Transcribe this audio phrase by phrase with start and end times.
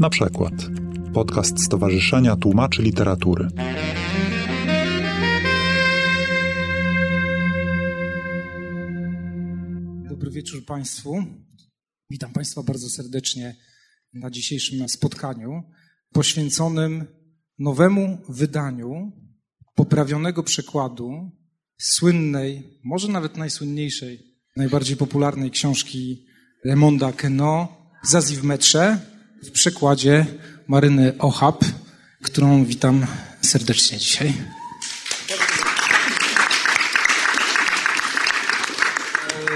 [0.00, 0.54] Na przykład
[1.14, 3.48] podcast Stowarzyszenia Tłumaczy Literatury.
[10.08, 11.24] Dobry wieczór Państwu.
[12.10, 13.56] Witam Państwa bardzo serdecznie
[14.14, 15.62] na dzisiejszym spotkaniu
[16.12, 17.06] poświęconym
[17.58, 19.12] nowemu wydaniu
[19.74, 21.30] poprawionego przekładu
[21.78, 24.18] słynnej, może nawet najsłynniejszej,
[24.56, 26.26] najbardziej popularnej książki
[26.64, 30.26] Lemonda Keno Zazi w metrze w przekładzie
[30.68, 31.64] Maryny Ochab,
[32.22, 33.06] którą witam
[33.42, 34.34] serdecznie dzisiaj.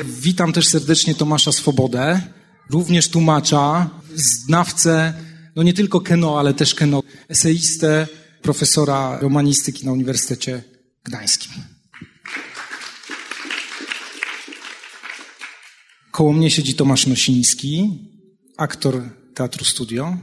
[0.05, 2.21] Witam też serdecznie Tomasza Swobodę,
[2.71, 5.15] również tłumacza, znawcę,
[5.57, 8.07] no nie tylko Keno, ale też Keno, eseistę,
[8.43, 10.63] profesora romanistyki na Uniwersytecie
[11.05, 11.53] Gdańskim.
[16.11, 17.99] Koło mnie siedzi Tomasz Nosiński,
[18.57, 19.03] aktor
[19.35, 20.17] Teatru Studio.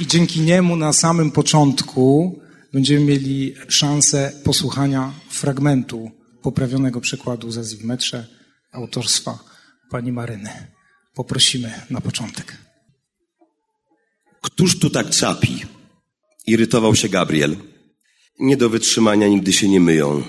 [0.00, 2.38] I dzięki niemu na samym początku
[2.72, 6.10] będziemy mieli szansę posłuchania fragmentu
[6.42, 8.26] poprawionego przekładu Zazji w metrze
[8.72, 9.38] autorstwa
[9.90, 10.50] pani Maryny.
[11.14, 12.58] Poprosimy na początek.
[14.42, 15.64] Któż tu tak capi?
[16.46, 17.56] Irytował się Gabriel.
[18.38, 20.22] Nie do wytrzymania nigdy się nie myją.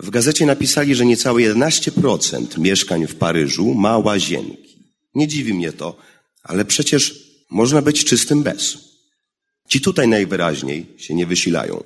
[0.00, 4.65] W gazecie napisali, że niecałe 11% mieszkań w Paryżu ma łazienki.
[5.16, 5.96] Nie dziwi mnie to,
[6.42, 7.02] ale przecież
[7.50, 8.78] można być czystym bez.
[9.68, 11.84] Ci tutaj najwyraźniej się nie wysilają.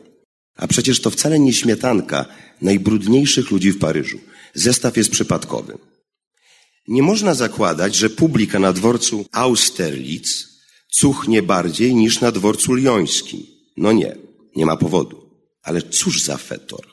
[0.57, 2.27] A przecież to wcale nie śmietanka
[2.63, 4.19] najbrudniejszych ludzi w Paryżu.
[4.55, 5.79] Zestaw jest przypadkowy.
[6.89, 10.49] Nie można zakładać, że publika na dworcu Austerlitz
[10.89, 13.47] cuchnie bardziej niż na dworcu liońskim.
[13.77, 14.17] No nie,
[14.57, 15.31] nie ma powodu.
[15.63, 16.87] Ale cóż za fetor.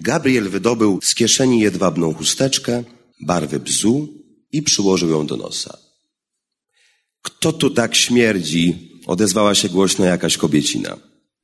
[0.00, 2.84] Gabriel wydobył z kieszeni jedwabną chusteczkę,
[3.20, 4.15] barwy bzu
[4.52, 5.78] i przyłożył ją do nosa.
[7.22, 8.92] Kto tu tak śmierdzi?
[9.06, 10.96] Odezwała się głośno jakaś kobiecina.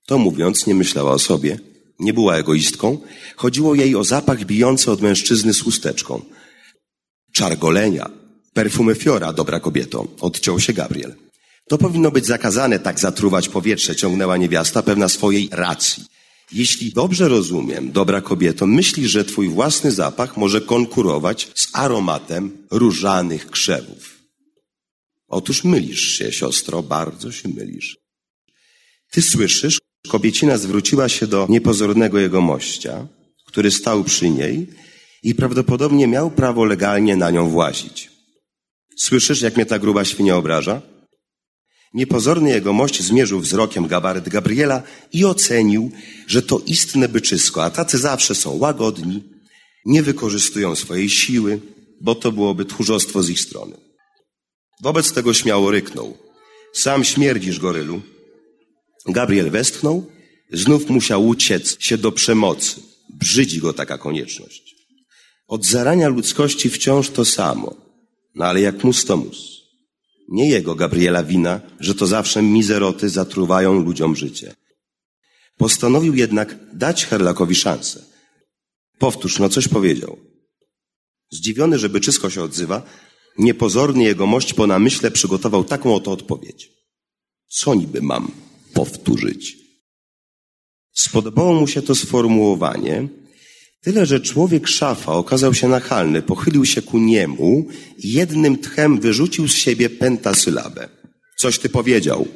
[0.06, 1.58] To mówiąc, nie myślała o sobie,
[1.98, 2.98] nie była egoistką,
[3.36, 6.22] chodziło jej o zapach bijący od mężczyzny z chusteczką.
[7.32, 8.10] Czargolenia,
[8.52, 11.14] perfumy fiora, dobra kobieto, odciął się Gabriel.
[11.68, 16.04] To powinno być zakazane, tak zatruwać powietrze, ciągnęła niewiasta, pewna swojej racji.
[16.52, 23.50] Jeśli dobrze rozumiem, dobra kobieto, myślisz, że twój własny zapach może konkurować z aromatem różanych
[23.50, 24.22] krzewów.
[25.28, 27.98] Otóż mylisz się, siostro, bardzo się mylisz.
[29.10, 29.78] Ty słyszysz?
[30.08, 33.06] Kobiecina zwróciła się do niepozornego jegomościa,
[33.46, 34.66] który stał przy niej
[35.22, 38.10] i prawdopodobnie miał prawo legalnie na nią włazić.
[38.96, 40.82] Słyszysz, jak mnie ta gruba świnia obraża?
[41.94, 44.82] Niepozorny jegomość zmierzył wzrokiem gabaryt Gabriela
[45.12, 45.92] i ocenił,
[46.26, 49.22] że to istne byczysko, a tacy zawsze są łagodni,
[49.84, 51.60] nie wykorzystują swojej siły,
[52.00, 53.76] bo to byłoby tchórzostwo z ich strony.
[54.82, 56.18] Wobec tego śmiało ryknął.
[56.72, 58.02] Sam śmierdzisz, gorylu.
[59.06, 60.06] Gabriel westchnął,
[60.52, 62.80] znów musiał uciec się do przemocy.
[63.10, 64.74] Brzydzi go taka konieczność.
[65.48, 67.74] Od zarania ludzkości wciąż to samo.
[68.34, 69.61] No ale jak mus to mus.
[70.32, 74.54] Nie jego, Gabriela, wina, że to zawsze mizeroty zatruwają ludziom życie.
[75.56, 78.04] Postanowił jednak dać Herlakowi szansę.
[78.98, 80.18] Powtórz, no coś powiedział.
[81.30, 82.82] Zdziwiony, że byczysko się odzywa,
[83.38, 86.70] niepozorny jego mość po namyśle przygotował taką oto odpowiedź.
[87.48, 88.30] Co niby mam
[88.74, 89.56] powtórzyć?
[90.92, 93.08] Spodobało mu się to sformułowanie,
[93.82, 99.48] tyle że człowiek szafa okazał się nachalny, pochylił się ku niemu i jednym tchem wyrzucił
[99.48, 100.88] z siebie pentasylabę.
[101.38, 102.28] Coś ty powiedział.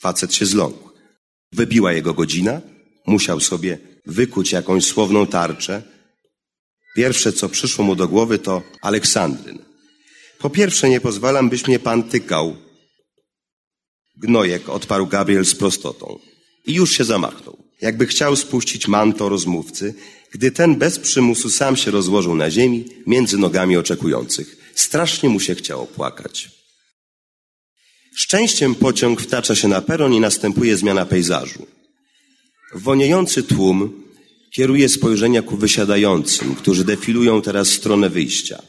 [0.00, 0.90] Facet się zląkł.
[1.52, 2.60] Wybiła jego godzina,
[3.06, 5.82] musiał sobie wykuć jakąś słowną tarczę.
[6.96, 9.58] Pierwsze, co przyszło mu do głowy, to Aleksandryn.
[10.38, 12.56] Po pierwsze, nie pozwalam, byś mnie pan tykał.
[14.16, 16.18] Gnojek, odparł Gabriel z prostotą.
[16.66, 17.56] I już się zamachnął.
[17.80, 19.94] Jakby chciał spuścić manto rozmówcy,
[20.30, 24.72] gdy ten bez przymusu sam się rozłożył na ziemi między nogami oczekujących.
[24.74, 26.50] Strasznie mu się chciało płakać.
[28.16, 31.66] Szczęściem pociąg wtacza się na peron i następuje zmiana pejzażu.
[32.74, 34.02] Woniejący tłum
[34.54, 38.62] kieruje spojrzenia ku wysiadającym, którzy defilują teraz stronę wyjścia.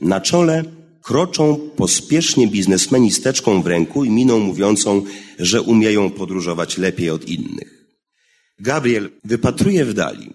[0.00, 0.64] Na czole
[1.04, 5.04] kroczą pospiesznie biznesmeni z teczką w ręku i miną mówiącą,
[5.38, 7.84] że umieją podróżować lepiej od innych.
[8.58, 10.30] Gabriel wypatruje w dali.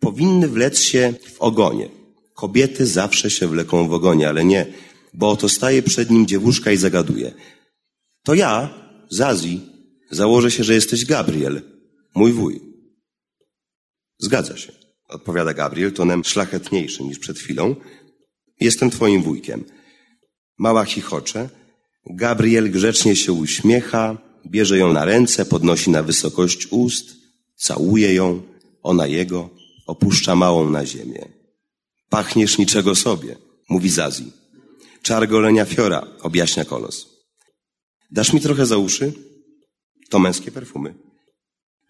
[0.00, 1.88] Powinny wlec się w ogonie.
[2.34, 4.66] Kobiety zawsze się wleką w ogonie, ale nie,
[5.14, 7.32] bo oto staje przed nim dziewuszka i zagaduje.
[8.22, 9.60] To ja, Zazi,
[10.10, 11.62] założę się, że jesteś Gabriel,
[12.14, 12.60] mój wuj.
[14.18, 14.72] Zgadza się,
[15.08, 17.76] odpowiada Gabriel tonem szlachetniejszym niż przed chwilą.
[18.60, 19.64] Jestem twoim wujkiem.
[20.58, 21.48] Mała chichocze.
[22.10, 24.16] Gabriel grzecznie się uśmiecha,
[24.46, 27.16] bierze ją na ręce, podnosi na wysokość ust,
[27.56, 28.42] całuje ją,
[28.82, 29.50] ona jego,
[29.86, 31.28] opuszcza małą na ziemię.
[32.08, 33.36] Pachniesz niczego sobie,
[33.68, 34.32] mówi Zazi.
[35.02, 37.06] Czar golenia fiora, objaśnia kolos.
[38.10, 39.12] Dasz mi trochę za uszy?
[40.10, 40.94] To męskie perfumy.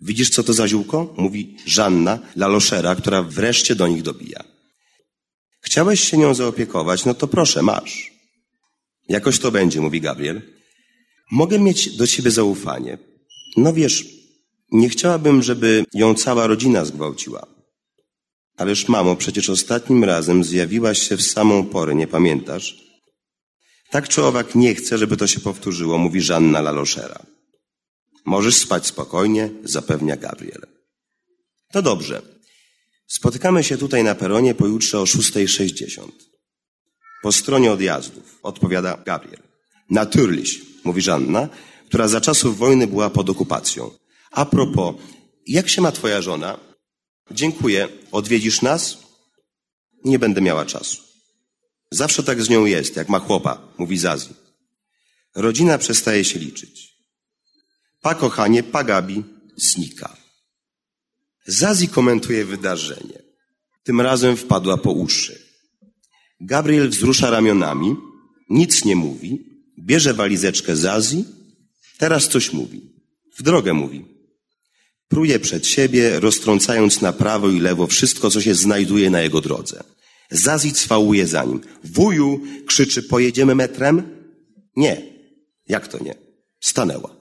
[0.01, 1.15] Widzisz, co to za ziółko?
[1.17, 4.45] Mówi Żanna, laloszera, która wreszcie do nich dobija.
[5.61, 8.14] Chciałeś się nią zaopiekować, no to proszę, masz.
[9.09, 10.43] Jakoś to będzie, mówi Gabriel.
[11.31, 12.99] Mogę mieć do ciebie zaufanie.
[13.57, 14.07] No wiesz,
[14.73, 17.47] nie chciałabym, żeby ją cała rodzina zgwałciła.
[18.57, 22.85] Ależ mamo, przecież ostatnim razem zjawiłaś się w samą porę, nie pamiętasz?
[23.91, 27.27] Tak czy owak nie chcę, żeby to się powtórzyło, mówi Żanna Laloszera.
[28.25, 30.67] Możesz spać spokojnie, zapewnia Gabriel.
[31.73, 32.23] To dobrze.
[33.07, 36.34] Spotykamy się tutaj na peronie pojutrze o 6.60.
[37.25, 39.43] Po stronie odjazdów, odpowiada Gabriel.
[39.91, 40.51] Natürlich,
[40.85, 41.49] mówi Żanna,
[41.89, 43.91] która za czasów wojny była pod okupacją.
[44.31, 44.95] A propos,
[45.47, 46.59] jak się ma twoja żona?
[47.31, 47.89] Dziękuję.
[48.13, 48.99] Odwiedzisz nas?
[50.05, 51.03] Nie będę miała czasu.
[51.91, 54.35] Zawsze tak z nią jest, jak ma chłopa, mówi Zazi.
[55.35, 56.95] Rodzina przestaje się liczyć.
[58.01, 59.25] Pa kochanie, pa Gabi,
[59.57, 60.17] znika.
[61.47, 63.23] Zazi komentuje wydarzenie.
[63.83, 65.44] Tym razem wpadła po uszy.
[66.41, 67.97] Gabriel wzrusza ramionami,
[68.51, 69.39] nic nie mówi,
[69.79, 71.25] bierze walizeczkę Zazi,
[71.99, 72.81] teraz coś mówi.
[73.39, 74.05] W drogę mówi.
[75.09, 79.85] Pruje przed siebie, roztrącając na prawo i lewo wszystko, co się znajduje na jego drodze.
[80.31, 81.61] Zazi cwałuje za nim.
[81.85, 84.03] Wuju, krzyczy, pojedziemy metrem?
[84.77, 85.03] Nie.
[85.67, 86.15] Jak to nie?
[86.61, 87.17] Stanęła.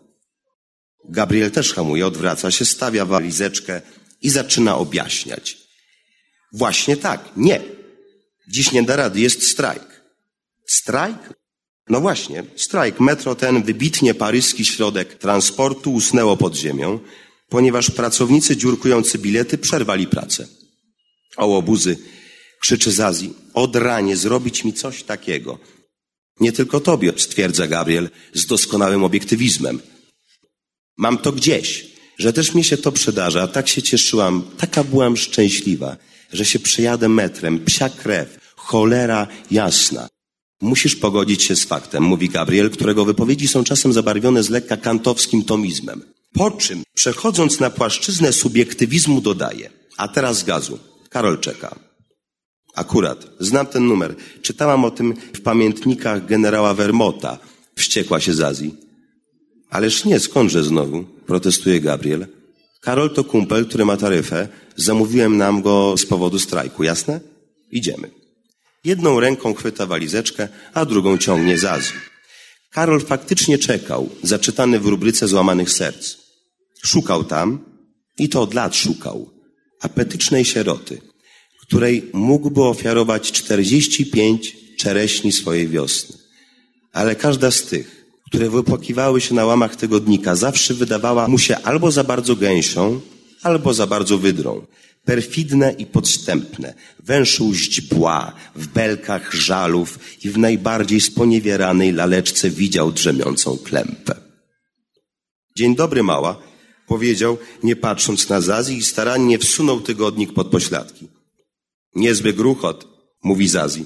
[1.10, 3.82] Gabriel też hamuje, odwraca się, stawia walizeczkę
[4.22, 5.58] i zaczyna objaśniać.
[6.54, 7.62] Właśnie tak, nie.
[8.48, 10.04] Dziś nie da rady, jest strajk.
[10.68, 11.34] Strajk?
[11.90, 13.00] No właśnie, strajk.
[13.00, 17.00] Metro ten, wybitnie paryski środek transportu, usnęło pod ziemią,
[17.50, 20.48] ponieważ pracownicy dziurkujący bilety przerwali pracę.
[21.38, 21.98] O obuzy,
[22.62, 25.60] krzyczy Zazi, od ranie zrobić mi coś takiego.
[26.40, 29.82] Nie tylko tobie, stwierdza Gabriel z doskonałym obiektywizmem.
[30.98, 31.86] Mam to gdzieś,
[32.18, 33.48] że też mi się to przydarza.
[33.48, 35.98] Tak się cieszyłam, taka byłam szczęśliwa,
[36.34, 40.08] że się przejadę metrem, psia krew, cholera jasna.
[40.62, 45.44] Musisz pogodzić się z faktem, mówi Gabriel, którego wypowiedzi są czasem zabarwione z lekka kantowskim
[45.44, 46.02] tomizmem.
[46.34, 49.70] Po czym, przechodząc na płaszczyznę subiektywizmu, dodaje.
[49.98, 50.80] A teraz gazu.
[51.10, 51.76] Karol czeka.
[52.76, 54.16] Akurat, znam ten numer.
[54.42, 57.38] Czytałam o tym w pamiętnikach generała Vermota.
[57.76, 58.76] Wściekła się z Azji.
[59.70, 61.04] Ależ nie, skądże znowu?
[61.04, 62.28] Protestuje Gabriel.
[62.84, 64.48] Karol to kumpel, który ma taryfę.
[64.76, 67.20] Zamówiłem nam go z powodu strajku, jasne?
[67.72, 68.12] Idziemy.
[68.84, 71.96] Jedną ręką chwyta walizeczkę, a drugą ciągnie z Azji.
[72.72, 76.18] Karol faktycznie czekał, zaczytany w rubryce złamanych serc.
[76.86, 77.66] Szukał tam,
[78.18, 79.30] i to od lat szukał,
[79.82, 81.02] apetycznej sieroty,
[81.62, 86.16] której mógłby ofiarować 45 czereśni swojej wiosny.
[86.94, 88.03] Ale każda z tych,
[88.34, 93.02] które wypłakiwały się na łamach tygodnika, zawsze wydawała mu się albo za bardzo gęsią,
[93.44, 94.66] albo za bardzo wydrą.
[95.06, 103.58] Perfidne i podstępne, węszył źdźbła, w belkach żalów i w najbardziej sponiewieranej laleczce widział drzemiącą
[103.58, 104.16] klępę.
[105.56, 106.40] Dzień dobry, mała,
[106.88, 111.08] powiedział, nie patrząc na Zazi i starannie wsunął tygodnik pod pośladki.
[111.96, 112.88] Niezły gruchot,
[113.24, 113.86] mówi Zazi.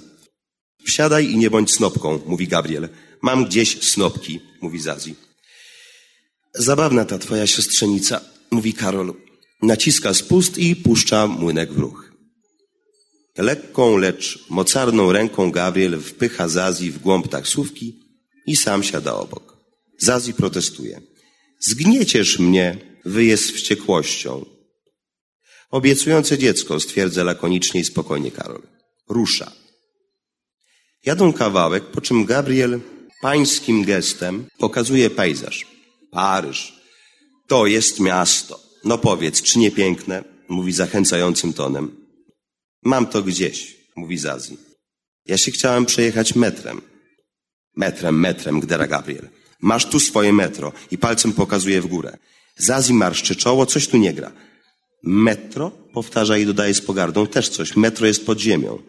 [0.86, 2.90] Wsiadaj i nie bądź snopką, mówi Gabriel.
[3.22, 5.16] Mam gdzieś snopki, mówi Zazi.
[6.56, 8.22] Zabawna ta twoja siostrzenica,
[8.52, 9.14] mówi Karol.
[9.62, 12.12] Naciska spust i puszcza młynek w ruch.
[13.38, 18.00] Lekką, lecz mocarną ręką Gabriel wpycha Zazi w głąb taksówki
[18.48, 19.58] i sam siada obok.
[19.98, 21.02] Zazi protestuje.
[21.60, 24.46] Zgnieciesz mnie, wyje z wściekłością.
[25.72, 28.62] Obiecujące dziecko, stwierdza lakonicznie i spokojnie Karol.
[29.10, 29.52] Rusza.
[31.06, 32.80] Jadą kawałek, po czym Gabriel
[33.28, 35.66] pańskim gestem pokazuje pejzaż.
[36.12, 36.74] Paryż.
[37.48, 38.60] To jest miasto.
[38.84, 40.24] No powiedz, czy nie piękne?
[40.50, 41.96] Mówi zachęcającym tonem.
[42.84, 44.58] Mam to gdzieś, mówi Zazi.
[45.26, 46.82] Ja się chciałem przejechać metrem.
[47.76, 49.30] Metrem, metrem, gdera Gabriel.
[49.62, 52.18] Masz tu swoje metro i palcem pokazuje w górę.
[52.58, 54.32] Zazi marszczy czoło, coś tu nie gra.
[55.04, 55.72] Metro?
[55.94, 57.76] Powtarza i dodaje z pogardą też coś.
[57.76, 58.80] Metro jest pod ziemią.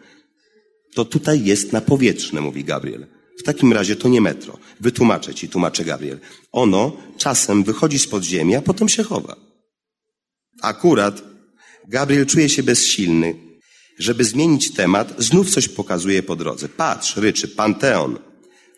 [0.95, 3.18] To tutaj jest na powietrzne, mówi Gabriel.
[3.39, 4.57] W takim razie to nie metro.
[4.79, 6.19] Wytłumaczę ci, tłumaczy Gabriel.
[6.51, 9.35] Ono czasem wychodzi z podziemia, a potem się chowa.
[10.61, 11.23] Akurat
[11.87, 13.35] Gabriel czuje się bezsilny.
[13.99, 16.69] Żeby zmienić temat, znów coś pokazuje po drodze.
[16.69, 18.19] Patrz, ryczy, Panteon.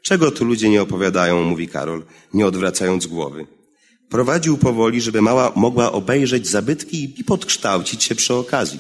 [0.01, 2.03] Czego tu ludzie nie opowiadają, mówi Karol,
[2.33, 3.47] nie odwracając głowy.
[4.09, 8.79] Prowadził powoli, żeby mała mogła obejrzeć zabytki i podkształcić się przy okazji.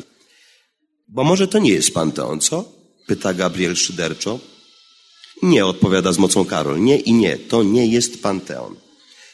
[1.07, 2.73] Bo może to nie jest Panteon, co?
[3.07, 4.50] Pyta Gabriel szyderczo.
[5.41, 6.81] Nie, odpowiada z mocą Karol.
[6.81, 8.75] Nie i nie, to nie jest Panteon.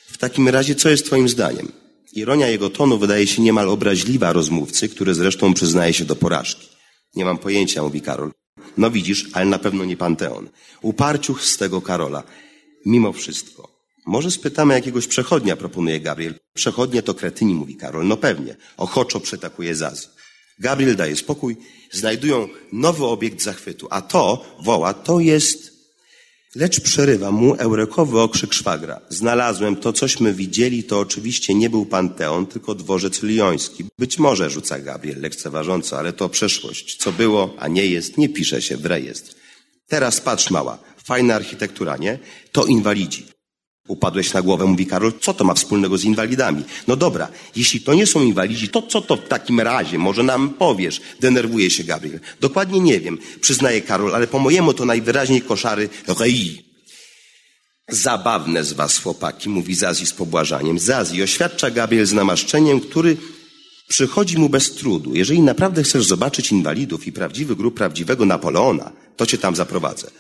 [0.08, 1.72] W takim razie, co jest twoim zdaniem?
[2.14, 6.68] Ironia jego tonu wydaje się niemal obraźliwa rozmówcy, który zresztą przyznaje się do porażki.
[7.16, 8.32] Nie mam pojęcia, mówi Karol.
[8.78, 10.50] No widzisz, ale na pewno nie Panteon.
[10.82, 12.24] Uparciuch z tego Karola.
[12.86, 13.78] Mimo wszystko.
[14.06, 16.36] Może spytamy jakiegoś przechodnia, proponuje Gabriel.
[16.54, 18.08] Przechodnie to kretyni, mówi Karol.
[18.08, 18.56] No pewnie.
[18.78, 20.08] Ochoczo przetakuje Zazi.
[20.60, 21.58] Gabriel daje spokój.
[21.92, 23.88] Znajdują nowy obiekt zachwytu.
[23.90, 25.67] A to, woła, to jest...
[26.56, 29.02] Lecz przerywa mu eurekowy okrzyk szwagra.
[29.10, 33.86] Znalazłem to, cośmy widzieli, to oczywiście nie był Panteon, tylko dworzec lyoński.
[34.00, 36.96] Być może, rzuca Gabriel lekceważąco, ale to przeszłość.
[36.96, 39.36] Co było, a nie jest, nie pisze się w rejestr.
[39.88, 40.80] Teraz patrz, mała.
[41.04, 42.20] Fajna architektura, nie?
[42.52, 43.37] To inwalidzi.
[43.88, 45.14] Upadłeś na głowę, mówi Karol.
[45.22, 46.64] Co to ma wspólnego z inwalidami?
[46.88, 49.98] No dobra, jeśli to nie są inwalidzi, to co to w takim razie?
[49.98, 51.02] Może nam powiesz?
[51.20, 52.20] Denerwuje się Gabriel.
[52.42, 55.90] Dokładnie nie wiem, przyznaje Karol, ale po mojemu to najwyraźniej koszary
[56.20, 56.68] rei.
[57.90, 60.80] Zabawne z was, chłopaki, mówi Zazi z pobłażaniem.
[60.80, 63.18] Zazi oświadcza Gabriel z namaszczeniem, który
[63.88, 65.16] przychodzi mu bez trudu.
[65.16, 70.12] Jeżeli naprawdę chcesz zobaczyć inwalidów i prawdziwy grób prawdziwego Napoleona, to cię tam zaprowadzę.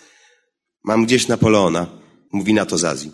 [0.83, 1.87] Mam gdzieś Napoleona,
[2.31, 3.11] mówi na to Zazi.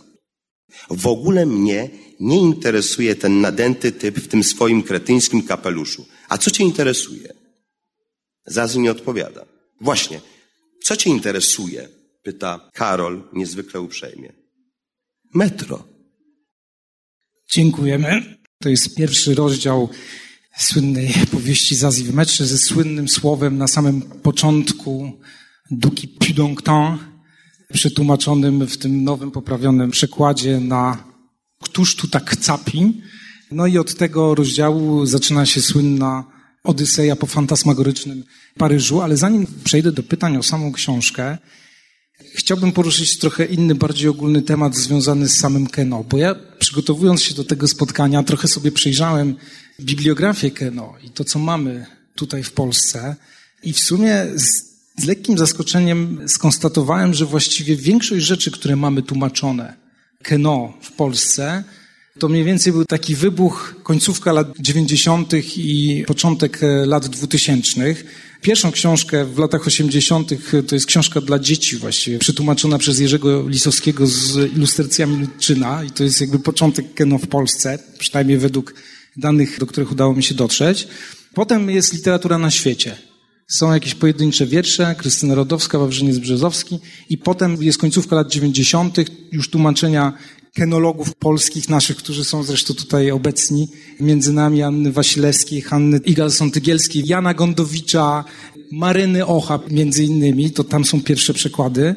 [0.89, 1.89] W ogóle mnie
[2.19, 6.05] nie interesuje ten nadęty typ w tym swoim kretyńskim kapeluszu.
[6.29, 7.33] A co cię interesuje?
[8.45, 9.45] Zazy nie odpowiada.
[9.81, 10.21] Właśnie,
[10.83, 11.89] co cię interesuje?
[12.23, 14.33] Pyta Karol niezwykle uprzejmie.
[15.33, 15.87] Metro.
[17.51, 18.37] Dziękujemy.
[18.59, 19.89] To jest pierwszy rozdział
[20.57, 25.19] słynnej powieści Zazi w metrze ze słynnym słowem na samym początku
[25.71, 27.12] Duki Pudongtan,
[27.73, 31.03] przetłumaczonym w tym nowym, poprawionym przekładzie na
[31.61, 33.01] Któż tu tak capi?
[33.51, 36.23] No i od tego rozdziału zaczyna się słynna
[36.63, 38.23] Odyseja po fantasmagorycznym
[38.57, 41.37] Paryżu, ale zanim przejdę do pytań o samą książkę,
[42.35, 47.33] chciałbym poruszyć trochę inny, bardziej ogólny temat związany z samym Keno, bo ja przygotowując się
[47.33, 49.35] do tego spotkania trochę sobie przejrzałem
[49.81, 53.15] bibliografię Keno i to, co mamy tutaj w Polsce
[53.63, 59.73] i w sumie z z lekkim zaskoczeniem skonstatowałem, że właściwie większość rzeczy, które mamy tłumaczone
[60.21, 61.63] Keno w Polsce,
[62.19, 65.33] to mniej więcej był taki wybuch końcówka lat 90.
[65.57, 67.95] i początek e, lat 2000.
[68.41, 70.29] Pierwszą książkę w latach 80.
[70.67, 76.03] to jest książka dla dzieci właściwie, przetłumaczona przez Jerzego Lisowskiego z ilustracjami Lutczyna i to
[76.03, 78.73] jest jakby początek Keno w Polsce, przynajmniej według
[79.17, 80.87] danych, do których udało mi się dotrzeć.
[81.33, 83.12] Potem jest literatura na świecie.
[83.47, 88.97] Są jakieś pojedyncze wiersze, Krystyna Rodowska, Wawrzyniec Brzezowski i potem jest końcówka lat 90.,
[89.31, 90.13] już tłumaczenia
[90.53, 93.67] kenologów polskich naszych, którzy są zresztą tutaj obecni,
[93.99, 98.23] między nami Anny Wasilewskiej, Hanny Igalson-Tygielskiej, Jana Gondowicza,
[98.71, 101.95] Maryny Ocha między innymi, to tam są pierwsze przekłady.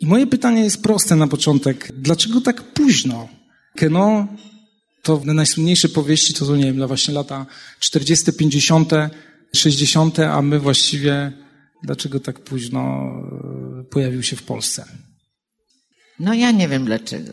[0.00, 1.92] I moje pytanie jest proste na początek.
[1.98, 3.28] Dlaczego tak późno?
[3.76, 4.28] Keno
[5.02, 7.46] to najsłynniejsze powieści to, to nie wiem, na właśnie lata
[7.80, 8.92] 40., 50.,
[9.54, 11.32] 60., a my właściwie
[11.82, 13.12] dlaczego tak późno
[13.80, 14.84] e, pojawił się w Polsce?
[16.20, 17.32] No ja nie wiem dlaczego.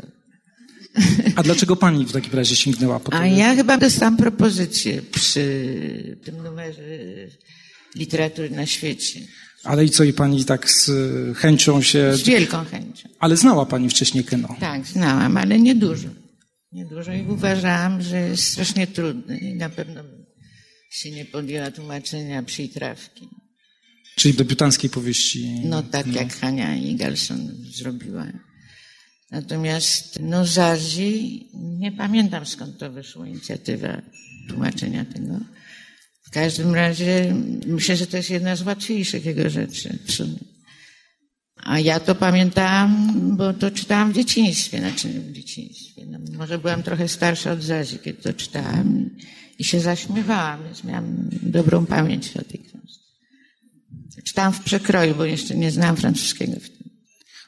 [1.36, 3.18] A dlaczego pani w takim razie sięgnęła po to?
[3.18, 6.82] A ja chyba dostałam propozycję przy tym numerze
[7.96, 9.20] literatury na świecie.
[9.64, 10.92] Ale i co, i pani tak z
[11.38, 12.14] chęcią się...
[12.14, 13.10] Z wielką chęcią.
[13.20, 14.56] Ale znała pani wcześniej Keno?
[14.60, 16.10] Tak, znałam, ale niedużo.
[16.72, 20.04] Niedużo i uważałam, że jest strasznie trudny i na pewno
[20.92, 23.28] się nie podjęła tłumaczenia przytrawki.
[24.16, 25.62] Czyli debiutanckiej powieści.
[25.64, 26.14] No tak no.
[26.14, 28.28] jak Hania Igelson zrobiła.
[29.32, 34.02] Natomiast no Zazi, nie pamiętam skąd to wyszła inicjatywa
[34.50, 35.40] tłumaczenia tego.
[36.24, 37.36] W każdym razie
[37.68, 40.40] myślę, że to jest jedna z łatwiejszych jego rzeczy w sumie.
[41.56, 46.06] A ja to pamiętałam, bo to czytałam w dzieciństwie, znaczy w dzieciństwie.
[46.06, 49.10] No, może byłam trochę starsza od Zazi, kiedy to czytałam
[49.62, 51.06] i się zaśmiewałam, więc miałam
[51.42, 53.00] dobrą pamięć o tej książce.
[54.24, 56.90] Czytałam w przekroju, bo jeszcze nie znałam francuskiego wtedy.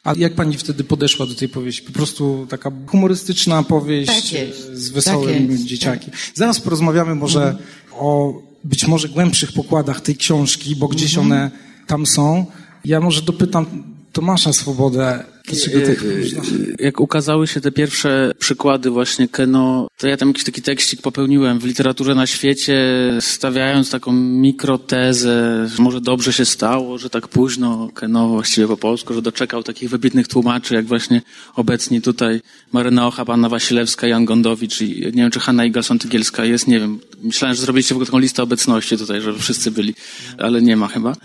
[0.04, 1.82] A jak pani wtedy podeszła do tej powieści?
[1.82, 6.12] Po prostu taka humorystyczna powieść tak z wesołym tak dzieciakiem.
[6.12, 6.20] Tak.
[6.34, 7.64] Zaraz porozmawiamy może mhm.
[7.92, 11.32] o być może głębszych pokładach tej książki, bo gdzieś mhm.
[11.32, 11.52] one
[11.88, 12.46] tam są.
[12.86, 16.42] Ja może dopytam Tomasza Swobodę, Dlaczego tak późno?
[16.80, 21.60] Jak ukazały się te pierwsze przykłady właśnie Keno, to ja tam jakiś taki tekstik popełniłem
[21.60, 22.78] w literaturze na świecie,
[23.20, 29.14] stawiając taką mikrotezę, że może dobrze się stało, że tak późno Keno właściwie po polsku,
[29.14, 31.22] że doczekał takich wybitnych tłumaczy, jak właśnie
[31.56, 36.68] obecni tutaj Maryna Ocha, Anna Wasilewska, Jan Gondowicz i nie wiem, czy Hanna Igalson-Tygielska jest,
[36.68, 37.00] nie wiem.
[37.24, 39.94] Myślałem, że zrobiliście w ogóle taką listę obecności tutaj, że wszyscy byli,
[40.38, 41.16] ale nie ma chyba.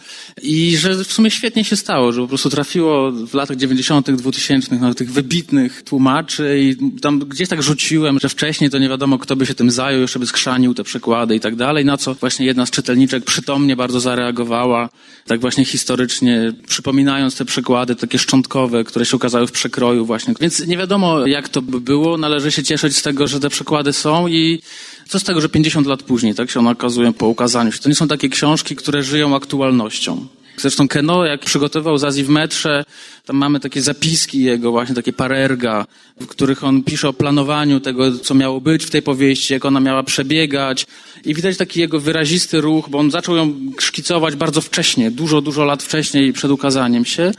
[0.42, 4.76] I że w sumie świetnie się stało, że po prostu trafiło w latach 90., 2000
[4.76, 9.36] na tych wybitnych tłumaczy i tam gdzieś tak rzuciłem, że wcześniej to nie wiadomo, kto
[9.36, 12.46] by się tym zajął, jeszcze by skrzanił te przekłady i tak dalej, na co właśnie
[12.46, 14.88] jedna z czytelniczek przytomnie bardzo zareagowała,
[15.26, 20.34] tak właśnie historycznie, przypominając te przykłady takie szczątkowe, które się ukazały w przekroju właśnie.
[20.40, 23.92] Więc nie wiadomo, jak to by było, należy się cieszyć z tego, że te przykłady
[23.92, 24.62] są i
[25.08, 27.78] co z tego, że 50 lat później, tak się one okazują po ukazaniu się.
[27.78, 30.26] To nie są takie książki, które żyją aktualnością.
[30.60, 32.84] Zresztą Keno, jak przygotował Zazi w metrze,
[33.24, 35.86] tam mamy takie zapiski jego, właśnie takie parerga,
[36.20, 39.80] w których on pisze o planowaniu tego, co miało być w tej powieści, jak ona
[39.80, 40.86] miała przebiegać.
[41.24, 45.64] I widać taki jego wyrazisty ruch, bo on zaczął ją szkicować bardzo wcześnie, dużo, dużo
[45.64, 47.32] lat wcześniej przed ukazaniem się.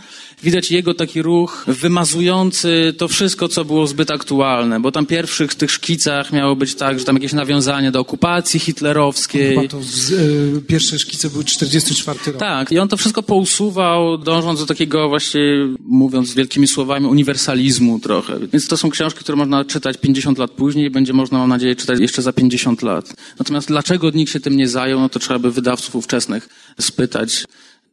[0.43, 5.71] Widać jego taki ruch wymazujący to wszystko, co było zbyt aktualne, bo tam pierwszych tych
[5.71, 9.55] szkicach miało być tak, że tam jakieś nawiązanie do okupacji hitlerowskiej.
[9.55, 12.39] Chyba to z, y, pierwsze szkice były 44 rok.
[12.39, 15.41] Tak, i on to wszystko pousuwał, dążąc do takiego właśnie,
[15.85, 18.39] mówiąc wielkimi słowami, uniwersalizmu trochę.
[18.53, 21.75] Więc to są książki, które można czytać 50 lat później i będzie można, mam nadzieję,
[21.75, 23.13] czytać jeszcze za 50 lat.
[23.39, 26.49] Natomiast dlaczego nikt się tym nie zajął, no to trzeba by wydawców ówczesnych
[26.79, 27.45] spytać.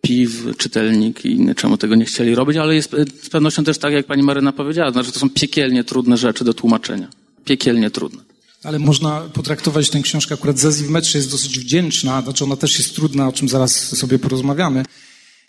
[0.02, 3.92] PIW, czytelnik i inny, czemu tego nie chcieli robić, ale jest z pewnością też tak,
[3.92, 7.08] jak pani Maryna powiedziała, znaczy to są piekielnie trudne rzeczy do tłumaczenia.
[7.44, 8.22] Piekielnie trudne.
[8.62, 12.78] Ale można potraktować tę książkę, akurat Zazji w metrze jest dosyć wdzięczna, znaczy ona też
[12.78, 14.84] jest trudna, o czym zaraz sobie porozmawiamy,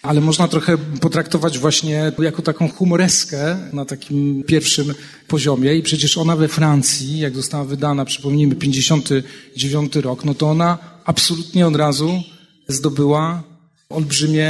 [0.08, 4.94] ale można trochę potraktować właśnie jako taką humoreskę na takim pierwszym
[5.28, 10.78] poziomie i przecież ona we Francji, jak została wydana, przypomnijmy, 59 rok, no to ona
[11.06, 12.22] absolutnie od razu
[12.68, 13.44] zdobyła
[13.90, 14.50] olbrzymie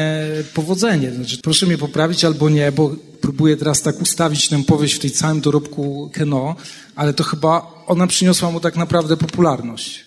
[0.53, 1.11] powodzenie.
[1.11, 5.11] Znaczy, proszę mnie poprawić albo nie, bo próbuję teraz tak ustawić tę powieść w tej
[5.11, 6.55] całym dorobku Keno,
[6.96, 10.06] ale to chyba ona przyniosła mu tak naprawdę popularność.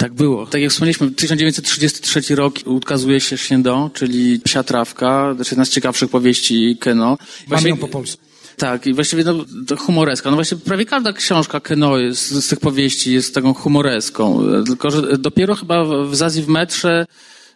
[0.00, 0.46] Tak było.
[0.46, 6.10] Tak jak wspomnieliśmy, 1933 rok ukazuje się Siendo, czyli Psia Trawka, też jedna z ciekawszych
[6.10, 7.18] powieści Keno.
[7.48, 8.22] Mamy ją po polsku.
[8.56, 10.30] Tak, i właściwie no, to humoreska.
[10.30, 14.42] No właśnie prawie każda książka Keno jest, z tych powieści jest taką humoreską.
[14.66, 17.06] Tylko, że dopiero chyba w Zazji w metrze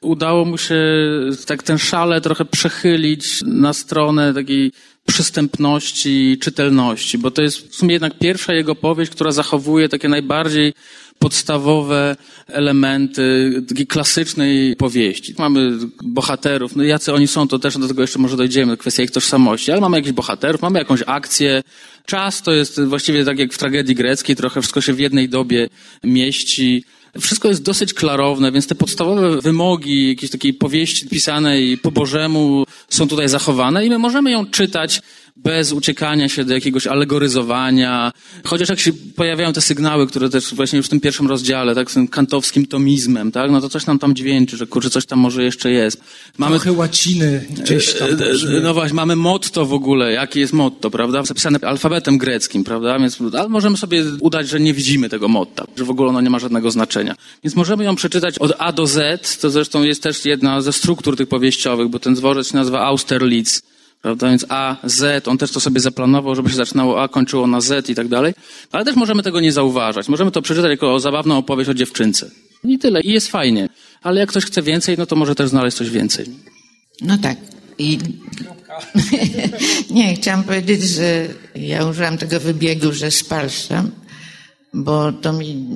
[0.01, 0.77] udało mu się
[1.47, 4.73] tak ten szale trochę przechylić na stronę takiej
[5.07, 10.73] przystępności, czytelności, bo to jest w sumie jednak pierwsza jego powieść, która zachowuje takie najbardziej
[11.19, 15.35] podstawowe elementy takiej klasycznej powieści.
[15.39, 19.11] Mamy bohaterów, no jacy oni są, to też do tego jeszcze może dojdziemy, kwestia ich
[19.11, 21.63] tożsamości, ale mamy jakichś bohaterów, mamy jakąś akcję.
[22.07, 25.69] Czas to jest właściwie tak jak w tragedii greckiej, trochę wszystko się w jednej dobie
[26.05, 26.85] mieści.
[27.21, 33.09] Wszystko jest dosyć klarowne, więc te podstawowe wymogi jakiejś takiej powieści pisanej po Bożemu są
[33.09, 35.03] tutaj zachowane i my możemy ją czytać
[35.37, 38.13] bez uciekania się do jakiegoś alegoryzowania.
[38.45, 41.91] Chociaż jak się pojawiają te sygnały, które też właśnie już w tym pierwszym rozdziale, tak,
[41.91, 45.19] z tym kantowskim tomizmem, tak, no to coś nam tam dźwięczy, że kurczę, coś tam
[45.19, 46.01] może jeszcze jest.
[46.39, 48.09] Mamy trochę łaciny gdzieś tam.
[48.09, 50.13] E, no właśnie, mamy motto w ogóle.
[50.13, 51.23] Jakie jest motto, prawda?
[51.23, 52.99] Zapisane alfabetem greckim, prawda?
[52.99, 56.31] Więc ale możemy sobie udać, że nie widzimy tego motta, że w ogóle ono nie
[56.31, 57.15] ma żadnego znaczenia.
[57.45, 59.39] Więc możemy ją przeczytać od A do Z.
[59.41, 63.74] To zresztą jest też jedna ze struktur tych powieściowych, bo ten dworzec się nazywa Austerlitz
[64.05, 64.29] Prawda?
[64.29, 67.91] Więc A, Z, on też to sobie zaplanował, żeby się zaczynało A, kończyło na Z
[67.91, 68.35] i tak dalej.
[68.73, 70.09] Ale też możemy tego nie zauważać.
[70.09, 72.31] Możemy to przeczytać jako zabawną opowieść o dziewczynce.
[72.65, 73.01] I tyle.
[73.01, 73.69] I jest fajnie.
[74.03, 76.27] Ale jak ktoś chce więcej, no to może też znaleźć coś więcej.
[77.01, 77.37] No tak.
[77.79, 77.99] I...
[79.91, 83.91] nie, chciałam powiedzieć, że ja użyłam tego wybiegu, że spalszam,
[84.75, 85.67] bo to mi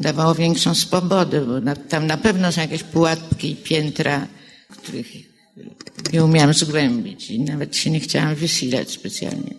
[0.00, 4.26] dawało większą swobodę, bo tam na pewno są jakieś pułapki i piętra,
[4.68, 5.31] których
[6.12, 9.54] nie umiałam zgłębić i nawet się nie chciałam wysilać specjalnie.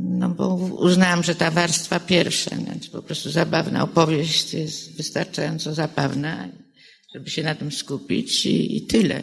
[0.00, 6.48] No bo uznałam, że ta warstwa pierwsza, znaczy po prostu zabawna opowieść jest wystarczająco zabawna,
[7.14, 9.22] żeby się na tym skupić i, i tyle.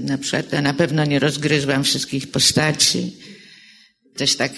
[0.00, 3.16] Na przykład ja na pewno nie rozgryzłam wszystkich postaci.
[4.16, 4.52] Też tak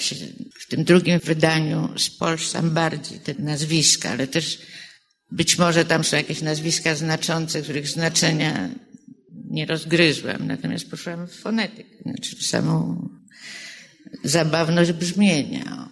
[0.61, 4.59] w tym drugim wydaniu spolszczam bardziej te nazwiska, ale też
[5.31, 8.71] być może tam są jakieś nazwiska znaczące, których znaczenia
[9.51, 13.09] nie rozgryzłem, natomiast poszłam w fonetykę, znaczy w samą
[14.25, 15.89] zabawność brzmienia.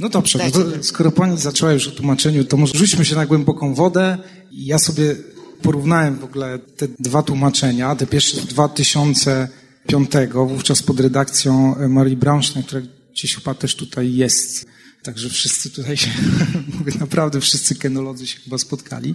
[0.00, 0.52] No dobrze, tak.
[0.52, 4.18] to, skoro pani zaczęła już o tłumaczeniu, to może rzućmy się na głęboką wodę.
[4.52, 5.16] Ja sobie
[5.62, 7.96] porównałem w ogóle te dwa tłumaczenia.
[7.96, 9.48] Te pierwsze 2000
[9.86, 14.66] Piątego, wówczas pod redakcją Marii Braunstein, która gdzieś chyba też tutaj jest.
[15.02, 16.10] Także wszyscy tutaj się,
[16.78, 19.14] mówię naprawdę, wszyscy kenolodzy się chyba spotkali.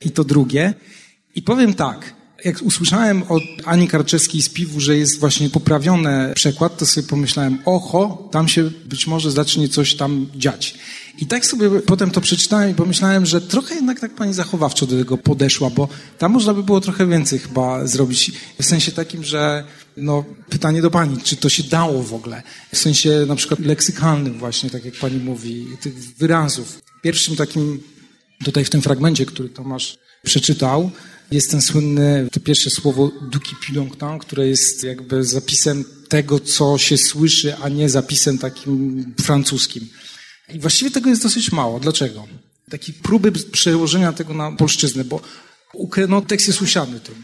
[0.00, 0.74] I to drugie.
[1.34, 6.78] I powiem tak, jak usłyszałem od Ani Karczewskiej z Piwu, że jest właśnie poprawiony przekład,
[6.78, 10.74] to sobie pomyślałem, oho, tam się być może zacznie coś tam dziać.
[11.18, 14.98] I tak sobie potem to przeczytałem i pomyślałem, że trochę jednak tak pani zachowawczo do
[14.98, 18.32] tego podeszła, bo tam można by było trochę więcej chyba zrobić.
[18.60, 19.64] W sensie takim, że
[19.96, 22.42] no, pytanie do pani, czy to się dało w ogóle?
[22.72, 26.82] W sensie na przykład leksykalnym właśnie, tak jak pani mówi, tych wyrazów.
[27.02, 27.80] Pierwszym takim
[28.44, 30.90] tutaj w tym fragmencie, który Tomasz przeczytał,
[31.30, 36.98] jest ten słynny, to pierwsze słowo duki pilongtang, które jest jakby zapisem tego, co się
[36.98, 39.88] słyszy, a nie zapisem takim francuskim.
[40.54, 41.80] I właściwie tego jest dosyć mało.
[41.80, 42.28] Dlaczego?
[42.70, 45.20] Takiej próby przełożenia tego na polszczyznę, bo
[46.08, 47.22] no, tekst jest usiadny tym.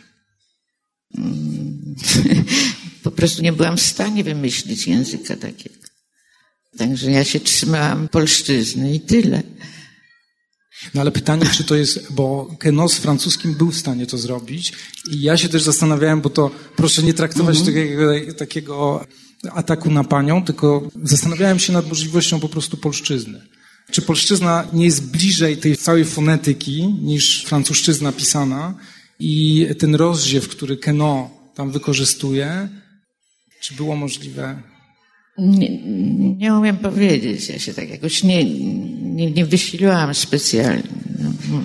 [3.03, 5.77] Po prostu nie byłam w stanie wymyślić języka takiego.
[6.79, 9.43] Także ja się trzymałam polszczyzny i tyle.
[10.95, 14.73] No ale pytanie, czy to jest, bo Kenos francuskim był w stanie to zrobić
[15.11, 17.75] i ja się też zastanawiałem, bo to proszę nie traktować mm -hmm.
[17.75, 19.07] takiego, takiego
[19.53, 23.43] ataku na panią, tylko zastanawiałem się nad możliwością po prostu polszczyzny.
[23.91, 28.75] Czy polszczyzna nie jest bliżej tej całej fonetyki niż francuszczyzna pisana
[29.19, 32.69] i ten rozdziew, który Keno tam wykorzystuje,
[33.61, 34.63] czy było możliwe
[35.39, 35.83] nie,
[36.37, 37.49] nie umiem powiedzieć.
[37.49, 38.45] Ja się tak jakoś nie,
[39.03, 40.83] nie, nie wysiliłam specjalnie.
[41.51, 41.63] No,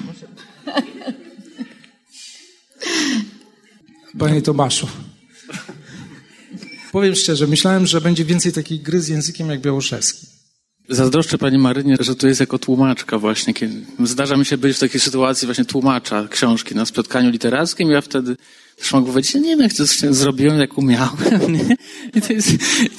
[4.20, 4.88] Panie Tomaszu.
[6.92, 10.31] Powiem szczerze, myślałem, że będzie więcej takiej gry z językiem jak białoszewski.
[10.92, 13.54] Zazdroszczę Pani Marynie, że tu jest jako tłumaczka właśnie.
[14.04, 18.36] Zdarza mi się być w takiej sytuacji właśnie tłumacza książki na spotkaniu literackim ja wtedy
[18.78, 21.18] też mogę powiedzieć, nie wiem, jak to zrobiłem, jak umiałem.
[21.56, 21.76] Nie?
[22.16, 22.50] I to jest,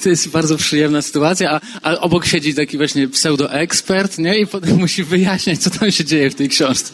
[0.03, 4.39] to jest bardzo przyjemna sytuacja, a, a obok siedzi taki właśnie pseudoekspert, nie?
[4.39, 6.93] I potem musi wyjaśniać, co tam się dzieje w tej książce.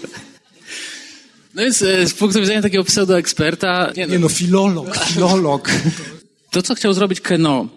[1.56, 3.92] No więc e, z punktu widzenia takiego pseudoeksperta...
[3.98, 5.72] Nie, no, nie no filolog, filolog.
[6.52, 7.68] To, co chciał zrobić Keno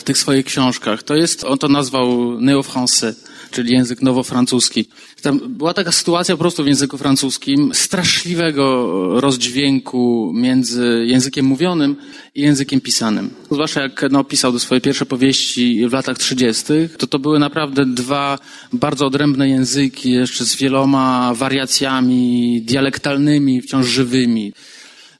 [0.00, 3.14] w tych swoich książkach, to jest, on to nazwał néo-français
[3.50, 4.84] czyli język nowofrancuski.
[5.22, 11.96] Tam była taka sytuacja po prostu w języku francuskim straszliwego rozdźwięku między językiem mówionym
[12.34, 13.30] i językiem pisanym.
[13.50, 16.64] Zwłaszcza jak no, pisał do swojej pierwsze powieści w latach 30.,
[16.98, 18.38] to to były naprawdę dwa
[18.72, 24.52] bardzo odrębne języki, jeszcze z wieloma wariacjami dialektalnymi, wciąż żywymi.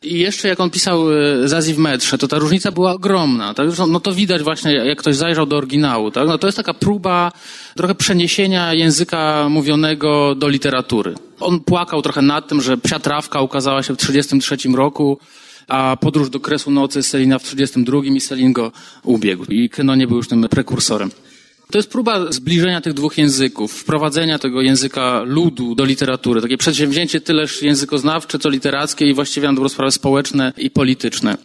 [0.03, 3.55] I jeszcze jak on pisał e, Zazi w metrze, to ta różnica była ogromna.
[3.55, 3.69] Tak?
[3.89, 6.11] No to widać właśnie, jak ktoś zajrzał do oryginału.
[6.11, 6.29] Tak?
[6.29, 7.33] No to jest taka próba
[7.77, 11.15] trochę przeniesienia języka mówionego do literatury.
[11.41, 15.19] On płakał trochę nad tym, że Psia Trawka ukazała się w 1933 roku,
[15.69, 19.45] a Podróż do Kresu Nocy Selina w 1932 i Selin go ubiegł.
[19.45, 21.11] I Keno nie był już tym prekursorem.
[21.71, 26.41] To jest próba zbliżenia tych dwóch języków, wprowadzenia tego języka ludu do literatury.
[26.43, 31.37] Takie przedsięwzięcie tyleż językoznawcze, co literackie i właściwie na dobrą sprawę społeczne i polityczne.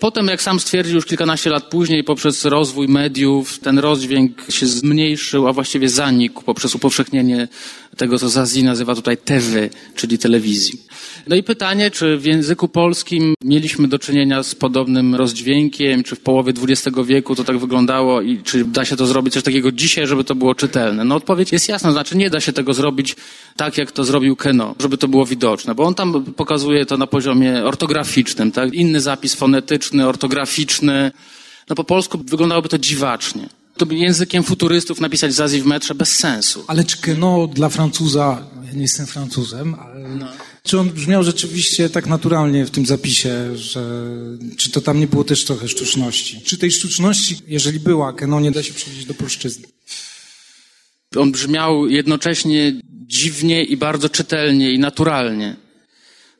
[0.00, 5.48] Potem, jak sam stwierdził już kilkanaście lat później, poprzez rozwój mediów, ten rozdźwięk się zmniejszył,
[5.48, 7.48] a właściwie zanikł poprzez upowszechnienie
[7.96, 10.82] tego, co Zazi nazywa tutaj TV, czyli telewizji.
[11.28, 16.20] No i pytanie, czy w języku polskim mieliśmy do czynienia z podobnym rozdźwiękiem, czy w
[16.20, 20.06] połowie XX wieku to tak wyglądało i czy da się to zrobić coś takiego dzisiaj,
[20.06, 21.04] żeby to było czytelne?
[21.04, 23.16] No odpowiedź jest jasna, znaczy nie da się tego zrobić
[23.56, 27.06] tak, jak to zrobił Keno, żeby to było widoczne, bo on tam pokazuje to na
[27.06, 28.74] poziomie ortograficznym, tak?
[28.74, 31.12] Inny zapis fonetyczny, ortograficzny.
[31.68, 33.48] No po polsku wyglądałoby to dziwacznie
[33.82, 36.64] to by językiem futurystów napisać Zazi w metrze bez sensu.
[36.66, 40.26] Ale czy Keno dla Francuza, ja nie jestem Francuzem, ale no.
[40.62, 44.06] czy on brzmiał rzeczywiście tak naturalnie w tym zapisie, że
[44.56, 46.40] czy to tam nie było też trochę sztuczności?
[46.44, 49.66] Czy tej sztuczności, jeżeli była, Keno nie da się przenieść do polszczyzny?
[51.16, 55.56] On brzmiał jednocześnie dziwnie i bardzo czytelnie i naturalnie.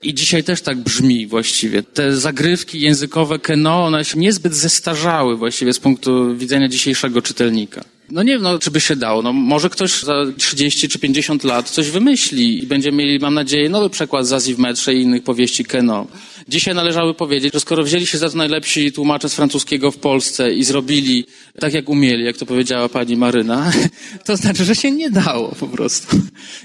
[0.02, 1.82] I dzisiaj też tak brzmi właściwie.
[1.82, 7.84] Te zagrywki językowe Keno, one się niezbyt zestarzały właściwie z punktu widzenia dzisiejszego czytelnika.
[8.10, 9.22] No nie wiem, no, czy by się dało.
[9.22, 13.68] No, może ktoś za 30 czy 50 lat coś wymyśli i będziemy mieli, mam nadzieję,
[13.68, 16.06] nowy przekład Zazi w metrze i innych powieści Keno.
[16.48, 20.52] Dzisiaj należało powiedzieć, że skoro wzięli się za to najlepsi tłumacze z francuskiego w Polsce
[20.54, 21.26] i zrobili
[21.60, 23.72] tak, jak umieli, jak to powiedziała pani Maryna,
[24.26, 26.16] to znaczy, że się nie dało po prostu.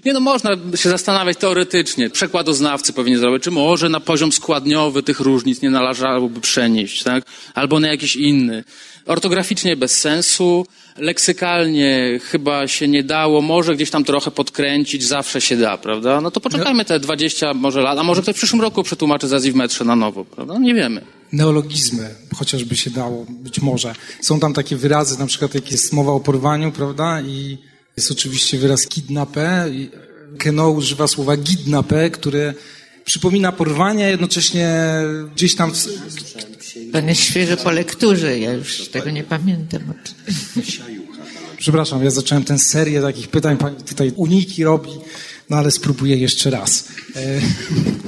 [0.06, 2.10] Nie no, można się zastanawiać teoretycznie.
[2.10, 7.26] Przekładoznawcy powinien zrobić, czy może na poziom składniowy tych różnic nie należałoby przenieść, tak?
[7.54, 8.64] Albo na jakiś inny.
[9.08, 10.66] Ortograficznie bez sensu,
[10.98, 16.22] leksykalnie chyba się nie dało, może gdzieś tam trochę podkręcić, zawsze się da, prawda?
[16.22, 19.52] No to poczekajmy te 20 może lat, a może ktoś w przyszłym roku przetłumaczy Zazi
[19.52, 20.58] w metrze na nowo, prawda?
[20.58, 21.02] Nie wiemy.
[21.32, 23.96] neologizmy, chociażby się dało, być może.
[24.22, 27.58] Są tam takie wyrazy, na przykład jak jest mowa o porwaniu, prawda, i
[27.98, 29.72] jest oczywiście wyraz kidnapé.
[30.38, 32.54] Keno używa słowa kidnapé, które
[33.08, 34.70] przypomina porwanie, jednocześnie
[35.36, 35.72] gdzieś tam...
[36.92, 39.82] Pan jest świeżo po lekturze, ja już tego nie pamiętam.
[41.58, 44.90] Przepraszam, ja zacząłem tę serię takich pytań, pani tutaj uniki robi,
[45.50, 46.88] no ale spróbuję jeszcze raz.
[47.16, 47.42] E,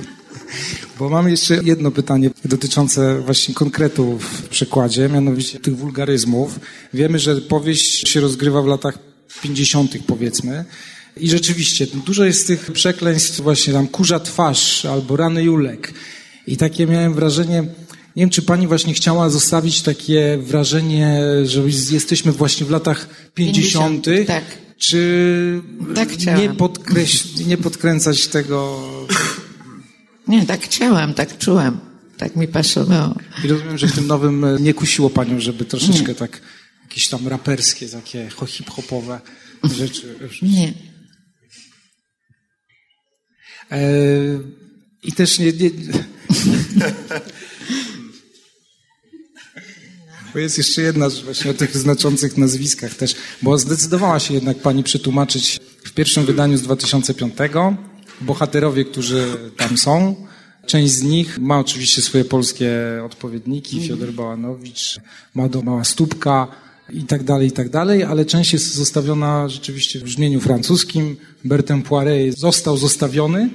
[1.00, 6.60] bo mam jeszcze jedno pytanie dotyczące właśnie konkretu w przekładzie, mianowicie tych wulgaryzmów.
[6.94, 9.00] Wiemy, że powieść się rozgrywa w latach
[9.42, 9.92] 50.
[10.08, 10.66] powiedzmy.
[11.20, 15.94] I rzeczywiście, dużo jest tych przekleństw właśnie tam kurza twarz albo rany Julek.
[16.48, 17.62] I takie miałem wrażenie,
[18.16, 24.06] nie wiem, czy pani właśnie chciała zostawić takie wrażenie, że jesteśmy właśnie w latach 50.
[24.06, 24.44] 50 tak.
[24.78, 25.62] Czy
[25.96, 28.80] Tak nie, podkreś- nie podkręcać tego?
[30.28, 31.80] Nie, tak chciałam, tak czułam.
[32.18, 33.16] Tak mi pasowało.
[33.44, 36.42] I rozumiem, że w tym nowym e, nie kusiło panią, żeby troszeczkę tak
[36.84, 39.20] jakieś tam raperskie, takie ho- hip-hopowe
[39.78, 40.16] rzeczy.
[40.42, 40.74] Nie.
[43.72, 43.80] E,
[45.04, 45.70] I też nie, nie...
[50.34, 54.58] Bo jest jeszcze jedna rzecz właśnie o tych znaczących nazwiskach też, bo zdecydowała się jednak
[54.58, 57.34] pani przetłumaczyć w pierwszym wydaniu z 2005
[58.22, 59.26] bohaterowie, którzy
[59.58, 60.16] tam są.
[60.66, 62.72] Część z nich ma oczywiście swoje polskie
[63.06, 65.00] odpowiedniki, Fiodor Bałanowicz,
[65.36, 66.48] Mado Mała Stópka
[66.92, 71.18] i tak dalej, i tak dalej, ale część jest zostawiona rzeczywiście w brzmieniu francuskim.
[71.46, 73.50] Bertin Poiret został zostawiony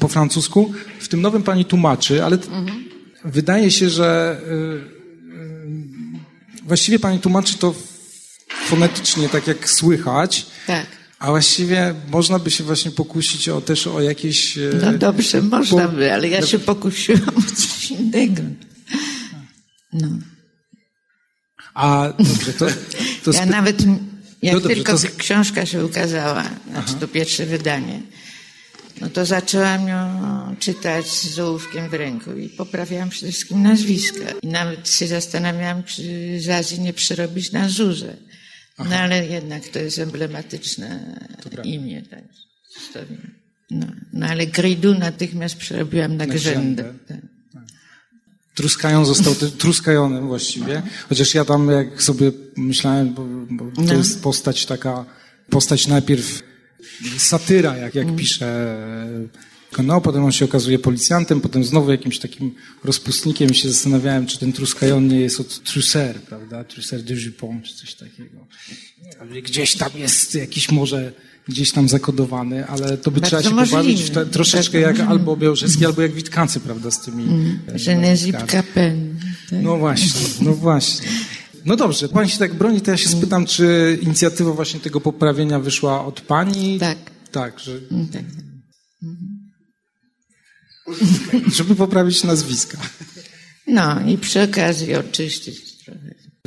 [0.00, 0.72] po francusku.
[1.00, 2.48] W tym nowym pani tłumaczy, ale t-
[3.24, 4.98] wydaje się, że y, y,
[6.64, 7.74] właściwie pani tłumaczy to
[8.66, 10.86] fonetycznie, tak jak słychać, Tak.
[11.18, 14.58] a właściwie można by się właśnie pokusić o, też o jakieś...
[14.58, 18.42] e, No dobrze, można by, ale ja się pokusiłam o coś innego.
[19.92, 20.08] No.
[21.78, 22.66] A dobrze, to,
[23.24, 23.82] to Ja nawet,
[24.42, 28.02] jak No dobrze, tylko to książka się ukazała, znaczy to pierwsze wydanie,
[29.00, 29.96] no to zaczęłam ją
[30.58, 34.30] czytać z ołówkiem w ręku i poprawiałam przede wszystkim nazwiska.
[34.42, 36.02] I nawet się zastanawiałam, czy
[36.40, 38.16] z Azji nie przerobić na Zuzę.
[38.78, 41.18] No ale jednak to jest emblematyczne
[41.64, 42.02] imię.
[42.10, 42.24] Tak,
[43.70, 46.82] no, no ale Gridu natychmiast przerobiłam na, Grzędę.
[46.82, 46.94] Grzędę.
[47.08, 47.37] Tak.
[48.58, 53.94] Truskajon został te, Truskajonem właściwie, chociaż ja tam jak sobie myślałem, bo, bo to No.
[53.94, 55.04] jest postać taka,
[55.50, 56.42] postać najpierw
[57.18, 58.76] satyra, jak, jak pisze
[59.84, 64.38] no, potem on się okazuje policjantem, potem znowu jakimś takim rozpustnikiem i się zastanawiałem, czy
[64.38, 68.46] ten Truskajon nie jest od Trusser, prawda, Trusser de Jupon, czy coś takiego.
[69.42, 71.12] Gdzieś tam jest jakiś może
[71.48, 73.82] gdzieś tam zakodowany, ale to by Bardzo trzeba się możliwe.
[73.82, 77.24] pobawić te, troszeczkę Bardzo jak albo Białżecki, albo jak Witkancy, prawda, z tymi...
[77.74, 78.48] e, Że Nezip nazwiskami.
[78.66, 79.16] Kapen.
[79.50, 79.58] Tak?
[79.62, 81.08] No właśnie, no właśnie.
[81.64, 85.58] No dobrze, pani się tak broni, to ja się spytam, czy inicjatywa właśnie tego poprawienia
[85.60, 86.78] wyszła od pani?
[86.78, 86.98] Tak.
[87.32, 88.22] Tak, że, Mm, tak.
[91.56, 92.78] żeby poprawić nazwiska.
[93.66, 95.67] No i przy okazji oczyścić.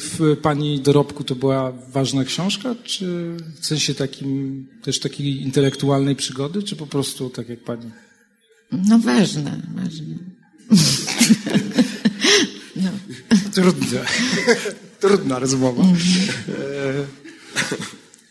[0.01, 6.63] W pani dorobku to była ważna książka, czy w sensie takim też takiej intelektualnej przygody,
[6.63, 7.91] czy po prostu tak jak pani?
[8.71, 10.15] No ważne, ważne.
[12.75, 12.89] No.
[13.53, 14.05] Trudne.
[14.99, 15.83] Trudna rozmowa.
[15.83, 17.05] E,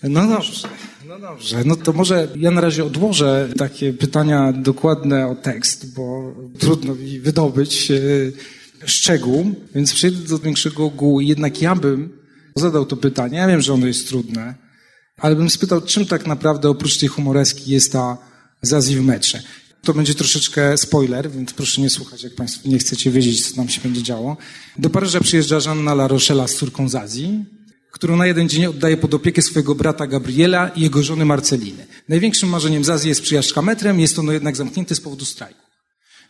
[0.09, 0.69] No dobrze,
[1.09, 1.63] no dobrze.
[1.65, 7.21] No to może ja na razie odłożę takie pytania dokładne o tekst, bo trudno mi
[7.21, 7.97] wydobyć e,
[8.85, 11.21] szczegół, więc przejdę do większego ogółu.
[11.21, 12.19] Jednak ja bym
[12.57, 14.55] zadał to pytanie, ja wiem, że ono jest trudne,
[15.17, 18.19] ale bym spytał, czym tak naprawdę oprócz tej humoreski jest ta
[18.63, 19.43] Zazi w metrze.
[19.83, 23.69] To będzie troszeczkę spoiler, więc proszę nie słuchać, jak Państwo nie chcecie wiedzieć, co tam
[23.69, 24.37] się będzie działo.
[24.79, 27.45] Do Paryża przyjeżdża Żanna La Rochella z córką Zazi,
[27.91, 31.87] którą na jeden dzień oddaje pod opiekę swojego brata Gabriela i jego żony Marceliny.
[32.09, 35.70] Największym marzeniem Zazi jest przyjażdżka metrem, jest ono jednak zamknięte z powodu strajku.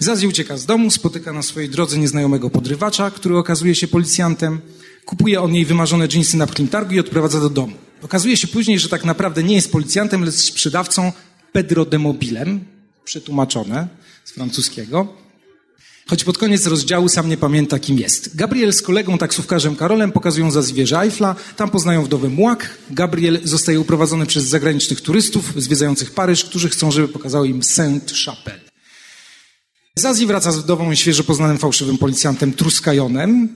[0.02, 4.60] Zazi ucieka z domu, spotyka na swojej drodze nieznajomego podrywacza, który okazuje się policjantem.
[5.04, 7.72] Kupuje on jej wymarzone dżinsy na pchlim targu i odprowadza do domu.
[8.02, 11.12] Okazuje się później, że tak naprawdę nie jest policjantem, lecz sprzedawcą
[11.52, 12.64] Pedro de Mobilem,
[13.04, 13.88] przetłumaczone
[14.24, 15.08] z francuskiego.
[16.08, 18.36] Choć pod koniec rozdziału sam nie pamięta, kim jest.
[18.36, 22.78] Gabriel z kolegą taksówkarzem Karolem pokazują za wieżę Eiffla, tam poznają wdowę Muak.
[22.90, 27.62] Gabriel zostaje uprowadzony przez zagranicznych turystów zwiedzających Paryż, którzy chcą, żeby pokazało im
[30.00, 30.14] Sainte-Chapelle.
[30.14, 33.48] Zazi wraca z wdową i świeżo poznanym fałszywym policjantem Truskajonem,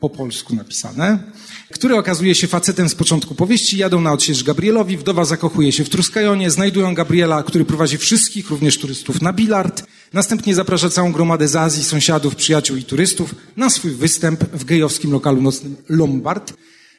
[0.00, 1.18] po polsku napisane,
[1.70, 3.78] który okazuje się facetem z początku powieści.
[3.78, 8.78] Jadą na odsiecz Gabrielowi, wdowa zakochuje się w Truskajonie, znajdują Gabriela, który prowadzi wszystkich, również
[8.78, 9.82] turystów, na bilard.
[10.12, 15.12] Następnie zaprasza całą gromadę z Azji, sąsiadów, przyjaciół i turystów na swój występ w gejowskim
[15.12, 16.52] lokalu nocnym Lombard,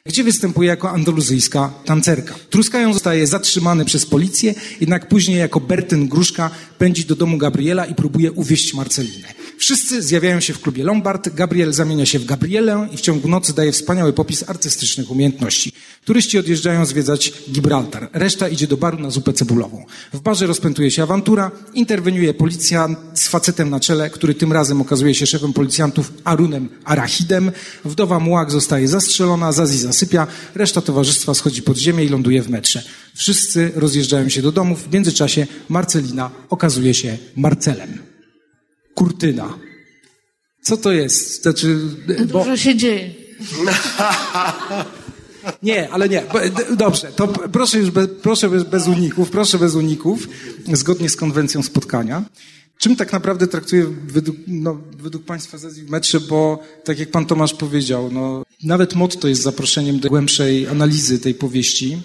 [0.06, 2.34] gdzie występuje jako andaluzyjska tancerka.
[2.50, 7.94] Truskają zostaje zatrzymany przez policję, jednak później jako Bertyn Gruszka pędzi do domu Gabriela i
[7.94, 9.28] próbuje uwieść Marcelinę.
[9.62, 13.54] Wszyscy zjawiają się w klubie Lombard, Gabriel zamienia się w Gabrielę i w ciągu nocy
[13.54, 15.72] daje wspaniały popis artystycznych umiejętności.
[16.04, 19.84] Turyści odjeżdżają zwiedzać Gibraltar, reszta idzie do baru na zupę cebulową.
[20.12, 25.14] W barze rozpętuje się awantura, interweniuje policjant z facetem na czele, który tym razem okazuje
[25.14, 27.52] się szefem policjantów Arunem Arachidem.
[27.84, 32.82] Wdowa Mułak zostaje zastrzelona, Zazi zasypia, reszta towarzystwa schodzi pod ziemię i ląduje w metrze.
[33.14, 38.11] Wszyscy rozjeżdżają się do domów, w międzyczasie Marcelina okazuje się Marcelem.
[38.94, 39.58] Kurtyna.
[40.62, 41.42] Co to jest?
[41.42, 41.78] Znaczy,
[42.32, 42.38] bo...
[42.38, 43.14] Dużo się dzieje.
[45.62, 46.22] Nie, ale nie.
[46.76, 50.28] Dobrze, to proszę już bez, proszę bez, uników, proszę bez uników,
[50.72, 52.24] zgodnie z konwencją spotkania.
[52.78, 57.26] Czym tak naprawdę traktuje według, no, według Państwa Zezji w metrze, bo tak jak Pan
[57.26, 61.98] Tomasz powiedział, no, nawet motto jest zaproszeniem do głębszej analizy tej powieści.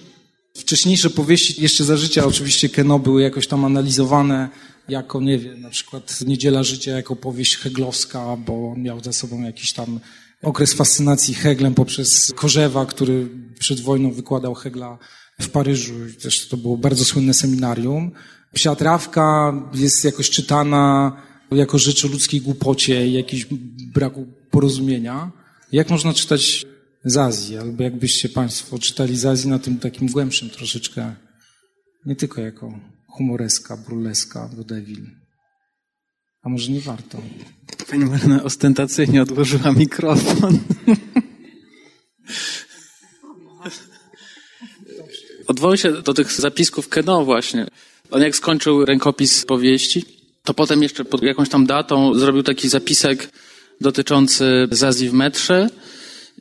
[0.55, 4.49] Wcześniejsze powieści, jeszcze za życia oczywiście Keno, były jakoś tam analizowane
[4.89, 9.41] jako, nie wiem, na przykład Niedziela Życia jako powieść heglowska, bo on miał za sobą
[9.41, 9.99] jakiś tam
[10.41, 14.97] okres fascynacji Heglem poprzez Korzewa, który przed wojną wykładał Hegla
[15.41, 15.93] w Paryżu.
[16.19, 18.11] Zresztą to było bardzo słynne seminarium.
[18.53, 21.17] Psia trawka jest jakoś czytana
[21.51, 23.47] jako rzecz o ludzkiej głupocie i jakimś
[23.93, 25.31] braku porozumienia.
[25.71, 26.65] Jak można czytać
[27.05, 27.57] z Azji?
[27.57, 31.15] Albo jakbyście Państwo czytali z Azji na tym takim głębszym troszeczkę,
[32.05, 32.79] nie tylko jako
[33.17, 35.05] humoreska, burleska, vodevil.
[36.41, 37.17] A może nie warto?
[37.89, 40.59] Pani Marina ostentacyjnie odłożyła mikrofon.
[45.47, 47.67] Odwołuję się do tych zapisków Keno właśnie.
[48.11, 50.05] On jak skończył rękopis powieści,
[50.43, 53.29] to potem jeszcze pod jakąś tam datą zrobił taki zapisek
[53.81, 55.69] dotyczący Zazji w metrze,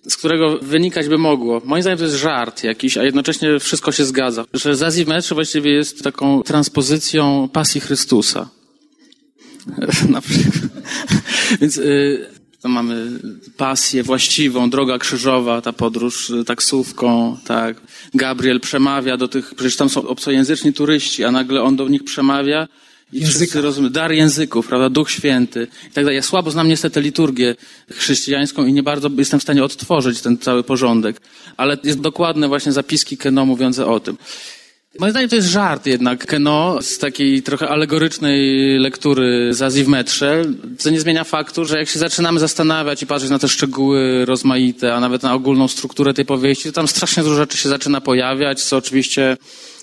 [0.08, 1.62] z którego wynikać by mogło.
[1.64, 4.44] Moim zdaniem to jest żart jakiś, a jednocześnie wszystko się zgadza.
[4.52, 8.48] Że Zazji właściwie jest taką transpozycją pasji Chrystusa.
[10.08, 10.54] Na przykład.
[11.60, 12.26] Więc y,
[12.60, 13.20] to mamy
[13.56, 17.76] pasję właściwą, droga krzyżowa, ta podróż taksówką, tak.
[18.14, 22.68] Gabriel przemawia do tych, przecież tam są obcojęzyczni turyści, a nagle on do nich przemawia
[23.12, 23.60] Języka.
[23.60, 26.16] rozumieją, dar języków, prawda, Duch Święty i tak dalej.
[26.16, 27.54] Ja słabo znam niestety liturgię
[27.92, 31.20] chrześcijańską i nie bardzo jestem w stanie odtworzyć ten cały porządek,
[31.56, 34.16] ale jest dokładne właśnie zapiski Keno mówiące o tym.
[34.98, 39.88] Moim zdaniem to jest żart jednak Keno z takiej trochę alegorycznej lektury z Azji w
[39.88, 40.44] metrze,
[40.78, 44.94] co nie zmienia faktu, że jak się zaczynamy zastanawiać i patrzeć na te szczegóły rozmaite,
[44.94, 48.62] a nawet na ogólną strukturę tej powieści, to tam strasznie dużo rzeczy się zaczyna pojawiać,
[48.62, 49.36] co oczywiście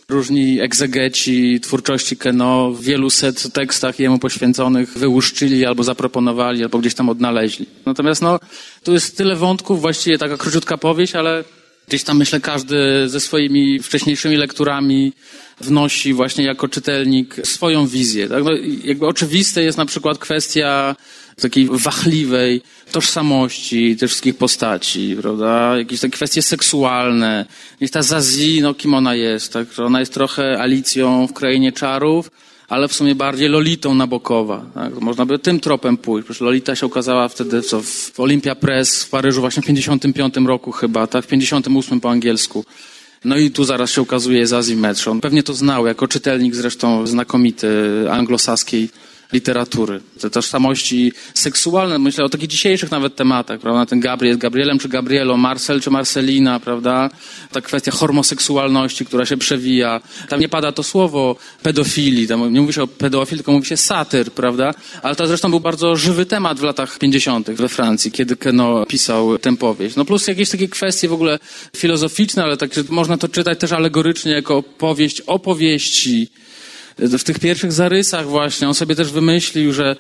[0.10, 6.94] różni egzegeci twórczości Keno w wielu set tekstach jemu poświęconych wyłuszczyli albo zaproponowali, albo gdzieś
[6.94, 7.66] tam odnaleźli.
[7.86, 8.39] Natomiast no,
[8.84, 11.44] tu jest tyle wątków, właściwie taka króciutka powieść, ale
[11.88, 15.13] Gdzieś tam myślę, każdy ze swoimi wcześniejszymi lekturami
[15.62, 18.28] wnosi właśnie jako czytelnik swoją wizję.
[18.28, 18.44] Tak?
[18.44, 18.52] No,
[18.84, 20.96] jakby oczywiste jest na przykład kwestia
[21.41, 25.78] takiej wachliwej tożsamości tych wszystkich postaci, prawda?
[25.78, 27.46] Jakieś takie kwestie seksualne.
[27.82, 29.67] Jest ta Zazie, no kim ona jest, tak?
[29.80, 32.32] Ona jest trochę Alicją w Krainie Czarów,
[32.69, 34.65] ale w sumie bardziej Lolitą Nabokowa.
[34.74, 35.00] Tak?
[35.00, 36.26] Można by tym tropem pójść.
[36.26, 40.72] Przecież Lolita się ukazała wtedy co, w Olympia Press w Paryżu właśnie w 55 roku
[40.72, 41.26] chyba, tak?
[41.26, 42.65] W 58 po angielsku.
[43.26, 45.12] No i tu zaraz się ukazuje z Azji Metro.
[45.12, 47.67] On pewnie to znał, jako czytelnik zresztą znakomity
[48.12, 48.89] anglosaskiej
[49.34, 50.02] literatury.
[50.19, 53.86] Te tożsamości seksualne, myślę o takich dzisiejszych nawet tematach, prawda?
[53.86, 57.10] Ten Gabriel, Gabrielem czy Gabrielo, Marcel czy Marcelina, prawda?
[57.52, 60.02] Ta kwestia homoseksualności, która się przewija.
[60.30, 63.78] Tam nie pada to słowo pedofilii, tam nie mówi się o pedofilii, tylko mówi się
[63.78, 64.74] satyr, prawda?
[65.02, 67.52] Ale to zresztą był bardzo żywy temat w latach 50.
[67.52, 69.96] we Francji, kiedy Keno pisał tę powieść.
[69.96, 71.39] No plus jakieś takie kwestie w ogóle
[71.76, 76.30] filozoficzne, ale tak, można to czytać też alegorycznie jako powieść o powieści,
[76.97, 79.95] w tych pierwszych zarysach właśnie, on sobie też wymyślił, że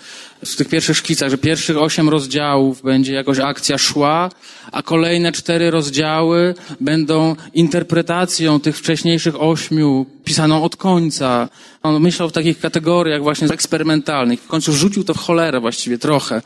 [0.45, 4.29] w tych pierwszych szkicach, że pierwszych osiem rozdziałów będzie jakoś akcja szła,
[4.71, 11.49] a kolejne cztery rozdziały będą interpretacją tych wcześniejszych ośmiu, pisaną od końca.
[11.83, 14.41] On myślał w takich kategoriach właśnie eksperymentalnych.
[14.41, 16.41] W końcu rzucił to w cholerę właściwie trochę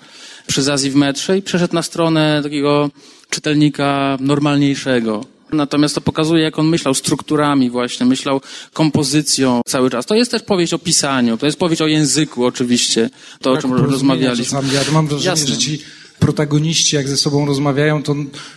[0.47, 2.89] przy Azji w metrze i przeszedł na stronę takiego
[3.29, 5.36] czytelnika normalniejszego.
[5.51, 8.41] Natomiast to pokazuje, jak on myślał strukturami właśnie, myślał
[8.73, 10.05] kompozycją cały czas.
[10.05, 13.09] To jest też powieść o pisaniu, to jest powieść o języku oczywiście,
[13.41, 14.45] to o czym Braku porozumienia rozmawialiśmy.
[14.45, 14.73] Czasami.
[14.73, 15.47] Ja mam wrażenie, Jasne.
[15.47, 15.79] że ci
[16.19, 18.15] protagoniści, jak ze sobą rozmawiają, to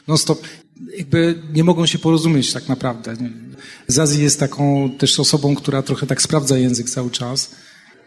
[0.09, 0.43] non stop
[0.99, 3.16] jakby nie mogą się porozumieć tak naprawdę.
[3.86, 7.51] Zazi jest taką też osobą, która trochę tak sprawdza język cały czas.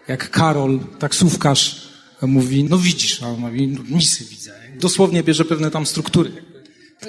[0.08, 1.88] jak Karol, taksówkarz,
[2.22, 4.52] mówi, no widzisz, a on mówi, no misy widzę.
[4.80, 6.32] Dosłownie bierze pewne tam struktury.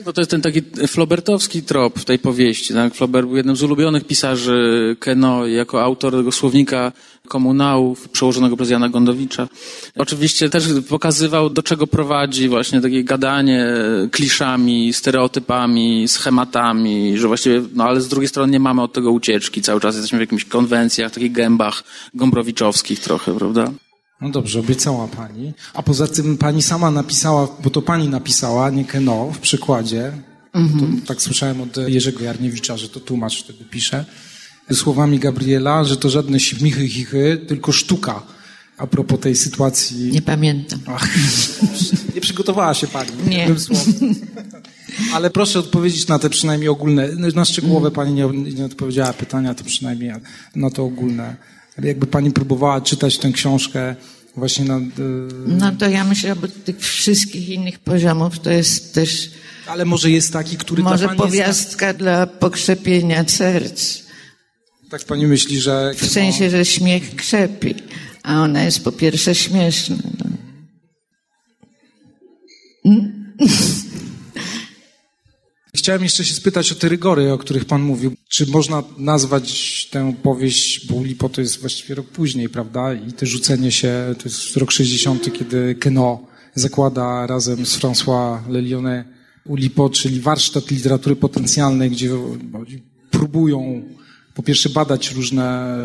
[0.07, 2.74] No to jest ten taki flobertowski trop w tej powieści.
[2.74, 2.95] Tak?
[2.95, 6.92] Flaubert był jednym z ulubionych pisarzy Keno jako autor tego słownika
[7.28, 9.49] komunałów przełożonego przez Jana Gondowicza.
[9.97, 13.66] Oczywiście też pokazywał, do czego prowadzi właśnie takie gadanie
[14.12, 19.62] kliszami, stereotypami, schematami, że właściwie, no ale z drugiej strony nie mamy od tego ucieczki.
[19.62, 21.84] Cały czas jesteśmy w jakimiś konwencjach, takich gębach
[22.14, 23.70] gombrowiczowskich trochę, prawda?
[24.20, 25.52] No dobrze, obiecała pani.
[25.74, 30.12] A poza tym pani sama napisała, bo to pani napisała, nie Keno, w przykładzie.
[30.52, 31.00] Mhm.
[31.00, 34.04] tak słyszałem od Jerzego Jarniewicza, że to tłumacz wtedy pisze.
[34.72, 38.22] Słowami Gabriela, że to żadne śmichy, chichy, tylko sztuka.
[38.78, 40.12] A propos tej sytuacji.
[40.12, 40.80] Nie pamiętam.
[40.86, 41.08] Ach,
[42.14, 43.10] nie przygotowała się pani.
[43.26, 43.48] Nie.
[45.14, 47.08] Ale proszę odpowiedzieć na te przynajmniej ogólne.
[47.34, 50.12] Na szczegółowe pani nie, nie odpowiedziała pytania, to przynajmniej
[50.56, 51.36] na to ogólne.
[51.83, 53.97] Jakby pani próbowała czytać tę książkę
[54.37, 54.81] właśnie na...
[55.47, 59.31] No to ja myślę, że tych wszystkich innych poziomów to jest też...
[59.66, 61.99] Ale może jest taki, który Może powiastka jest...
[61.99, 64.03] dla pokrzepienia serc.
[64.91, 65.95] Tak pani myśli, że...
[65.97, 67.75] W sensie, że śmiech krzepi,
[68.22, 69.97] a ona jest po pierwsze śmieszna.
[72.85, 72.95] No.
[75.77, 78.14] Chciałem jeszcze się spytać o te rygory, o których Pan mówił.
[78.29, 82.95] Czy można nazwać tę powieść, bo Ulipo to jest właściwie rok później, prawda?
[82.95, 89.07] I te rzucenie się, to jest rok 60., kiedy Keno zakłada razem z François Lelionet
[89.47, 92.11] Ulipo, czyli warsztat literatury potencjalnej, gdzie
[93.11, 93.83] próbują
[94.35, 95.77] po pierwsze badać różne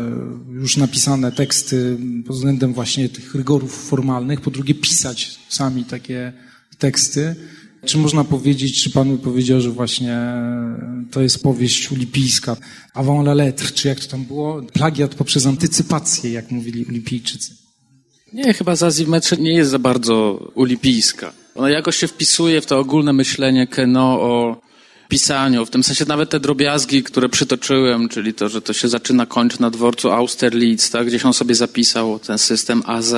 [0.52, 6.32] już napisane teksty pod względem właśnie tych rygorów formalnych, po drugie pisać sami takie
[6.78, 7.36] teksty.
[7.84, 10.18] Czy można powiedzieć, czy pan by powiedział, że właśnie
[11.10, 12.56] to jest powieść ulipijska,
[12.94, 14.62] avant la lettre, czy jak to tam było?
[14.62, 17.54] Plagiat poprzez antycypację, jak mówili ulipijczycy.
[18.32, 21.32] Nie, chyba Zazie w metrze nie jest za bardzo ulipijska.
[21.54, 24.60] Ona jakoś się wpisuje w to ogólne myślenie Keno o
[25.08, 29.26] pisaniu, w tym sensie nawet te drobiazgi, które przytoczyłem, czyli to, że to się zaczyna,
[29.26, 33.14] kończy na dworcu Austerlitz, tak, gdzieś on sobie zapisał ten system AZ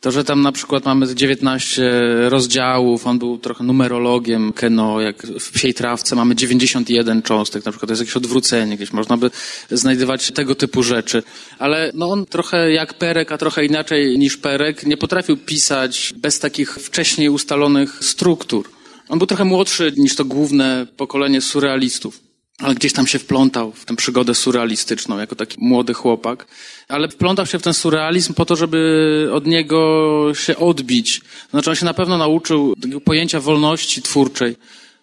[0.00, 1.92] to, że tam na przykład mamy 19
[2.28, 7.88] rozdziałów, on był trochę numerologiem Keno, jak w Psiej Trawce mamy 91 cząstek, na przykład
[7.88, 9.30] to jest jakieś odwrócenie, gdzieś można by
[9.70, 11.22] znajdywać tego typu rzeczy.
[11.58, 16.38] Ale no on trochę jak Perek, a trochę inaczej niż Perek, nie potrafił pisać bez
[16.38, 18.70] takich wcześniej ustalonych struktur.
[19.08, 22.25] On był trochę młodszy niż to główne pokolenie surrealistów
[22.58, 26.46] ale gdzieś tam się wplątał w tę przygodę surrealistyczną jako taki młody chłopak.
[26.88, 31.20] Ale wplątał się w ten surrealizm po to, żeby od niego się odbić.
[31.50, 34.56] Znaczy on się na pewno nauczył pojęcia wolności twórczej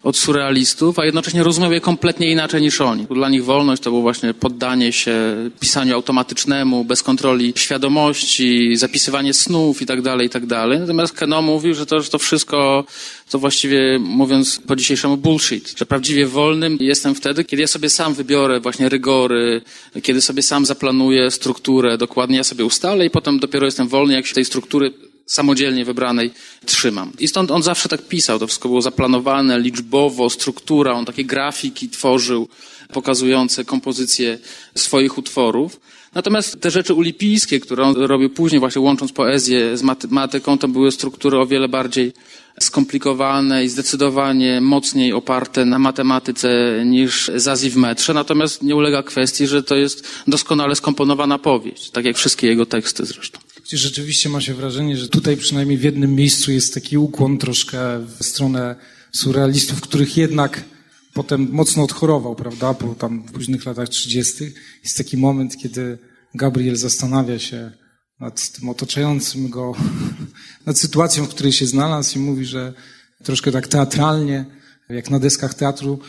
[0.04, 3.06] od surrealistów, a jednocześnie rozumiał je kompletnie inaczej niż oni.
[3.06, 5.14] Dla nich wolność to było właśnie poddanie się
[5.60, 10.80] pisaniu automatycznemu, bez kontroli świadomości, zapisywanie snów i tak dalej, i tak dalej.
[10.80, 12.86] Natomiast Keno mówił, że to, że to wszystko
[13.30, 15.74] to właściwie, mówiąc po dzisiejszemu, bullshit.
[15.78, 19.62] Że prawdziwie wolnym jestem wtedy, kiedy ja sobie sam wybiorę właśnie rygory,
[20.02, 24.26] kiedy sobie sam zaplanuję strukturę, dokładnie ja sobie ustalę i potem dopiero jestem wolny, jak
[24.26, 24.94] się tej struktury
[25.26, 26.32] samodzielnie wybranej
[26.66, 27.12] trzymam.
[27.20, 31.90] I stąd on zawsze tak pisał, to wszystko było zaplanowane, liczbowo, struktura, on takie grafiki
[31.90, 32.48] tworzył
[32.94, 34.40] pokazujące kompozycję
[34.76, 35.80] swoich utworów.
[36.14, 40.92] Natomiast te rzeczy ulipijskie, które on robił później, właśnie łącząc poezję z matematyką, to były
[40.92, 42.14] struktury o wiele bardziej
[42.60, 48.14] skomplikowane i zdecydowanie mocniej oparte na matematyce niż Zazi w metrze.
[48.14, 53.06] Natomiast nie ulega kwestii, że to jest doskonale skomponowana powieść, tak jak wszystkie jego teksty
[53.06, 53.40] zresztą.
[53.72, 58.26] Rzeczywiście ma się wrażenie, że tutaj przynajmniej w jednym miejscu jest taki ukłon troszkę w
[58.26, 58.76] stronę
[59.12, 60.64] surrealistów, których jednak
[61.14, 62.74] potem mocno odchorował, prawda?
[62.74, 64.44] Bo tam w późnych latach 30.
[64.84, 65.98] jest taki moment, kiedy
[66.36, 67.72] Gabriel zastanawia się
[68.20, 69.74] nad tym otaczającym go,
[70.66, 72.74] nad sytuacją, w której się znalazł i mówi, że
[73.24, 74.46] troszkę tak teatralnie,
[74.90, 76.00] jak na deskach teatru,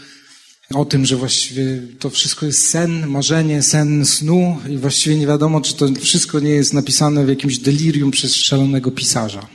[0.75, 5.61] o tym, że właściwie to wszystko jest sen, marzenie, sen snu i właściwie nie wiadomo,
[5.61, 9.47] czy to wszystko nie jest napisane w jakimś delirium przez szalonego pisarza.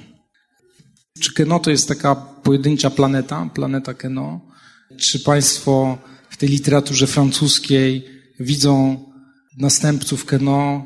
[1.20, 4.41] Czy Keno to jest taka pojedyncza planeta, planeta Keno?
[4.97, 5.97] Czy Państwo
[6.30, 8.05] w tej literaturze francuskiej
[8.39, 9.05] widzą
[9.57, 10.86] następców Keno,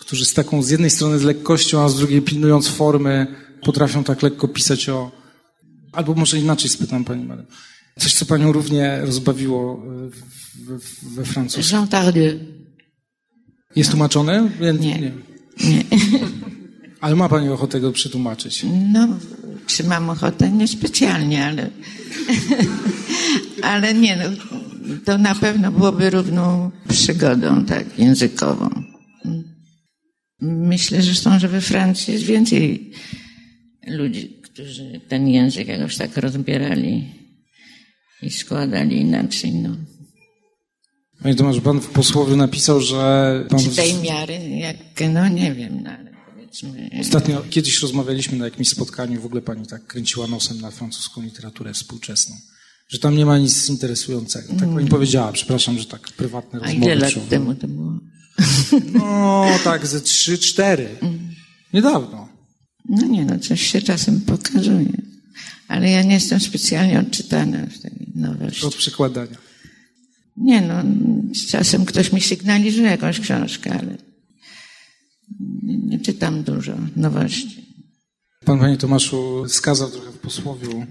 [0.00, 3.26] którzy z taką z jednej strony z lekkością, a z drugiej pilnując formy,
[3.62, 5.12] potrafią tak lekko pisać o...
[5.92, 7.44] Albo może inaczej spytam Pani Marię.
[7.98, 9.82] Coś, co Panią równie rozbawiło
[10.54, 10.78] we,
[11.16, 11.78] we francuskim.
[11.78, 12.38] Jean Tardieu.
[13.76, 14.50] Jest tłumaczone?
[14.60, 14.72] Nie.
[14.72, 15.00] nie.
[15.00, 15.84] nie.
[17.00, 18.66] Ale ma Pani ochotę go przetłumaczyć?
[18.92, 19.08] No,
[19.66, 20.50] czy mam ochotę?
[20.50, 21.70] Niespecjalnie, ale...
[23.72, 24.24] ale nie, no,
[25.04, 28.70] to na pewno byłoby równą przygodą, tak, językową.
[30.40, 32.92] myślę zresztą, że we Francji jest więcej
[33.86, 37.23] ludzi, którzy ten język jakoś tak rozbierali
[38.22, 39.52] i składali inaczej.
[39.54, 39.76] No.
[41.22, 43.60] Panie Tomasz, pan w posłowie napisał, że pan...
[43.60, 44.76] Czy tej miary, jak,
[45.12, 46.90] no nie wiem, no, ale powiedzmy...
[47.00, 51.72] Ostatnio kiedyś rozmawialiśmy na jakimś spotkaniu, w ogóle pani tak kręciła nosem na francuską literaturę
[51.72, 52.36] współczesną.
[52.88, 54.48] Że tam nie ma nic interesującego.
[54.60, 56.86] Tak pani powiedziała, przepraszam, że tak prywatne A rozmowy.
[56.86, 57.30] ile lat przywołuję.
[57.30, 57.92] temu to było?
[58.94, 60.88] No, tak, ze trzy, cztery.
[61.72, 62.28] Niedawno.
[62.88, 64.86] No nie, no coś się czasem pokazuje.
[65.68, 68.66] Ale ja nie jestem specjalnie odczytana w tej nowości.
[68.66, 69.36] Od przekładania.
[70.36, 70.82] Nie no,
[71.34, 73.96] z czasem ktoś mi sygnalizuje jakąś książkę, ale
[75.62, 77.64] nie, nie czytam dużo nowości.
[78.44, 80.86] Pan, panie Tomaszu, wskazał trochę w posłowiu,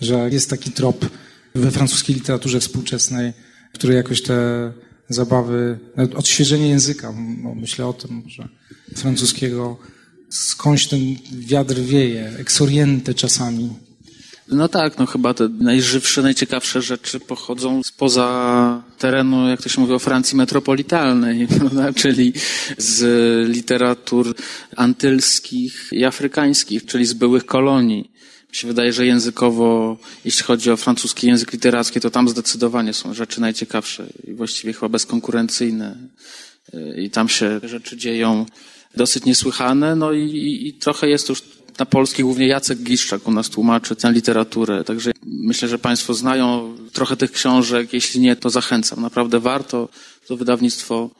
[0.00, 1.10] że jest taki trop
[1.54, 3.32] we francuskiej literaturze współczesnej,
[3.72, 4.72] który jakoś te
[5.08, 5.78] zabawy,
[6.14, 8.48] odświeżenie języka, no, myślę o tym, że
[8.96, 9.78] francuskiego,
[10.30, 11.00] skądś ten
[11.32, 13.85] wiatr wieje, exoriente czasami.
[14.48, 19.92] No tak, no chyba te najżywsze, najciekawsze rzeczy pochodzą spoza terenu, jak to się mówi,
[19.92, 21.92] o Francji metropolitalnej, prawda?
[22.02, 22.32] czyli
[22.78, 24.34] z literatur
[24.76, 28.10] antylskich i afrykańskich, czyli z byłych kolonii.
[28.50, 33.14] Mi się wydaje, że językowo, jeśli chodzi o francuski język literacki, to tam zdecydowanie są
[33.14, 35.96] rzeczy najciekawsze i właściwie chyba bezkonkurencyjne.
[36.96, 38.46] I tam się rzeczy dzieją
[38.96, 41.42] dosyć niesłychane, no i, i, i trochę jest już
[41.78, 46.76] na polski, głównie Jacek Giszczak u nas tłumaczy tę literaturę, także myślę, że Państwo znają
[46.92, 49.88] trochę tych książek, jeśli nie, to zachęcam, naprawdę warto.
[50.28, 51.10] To wydawnictwo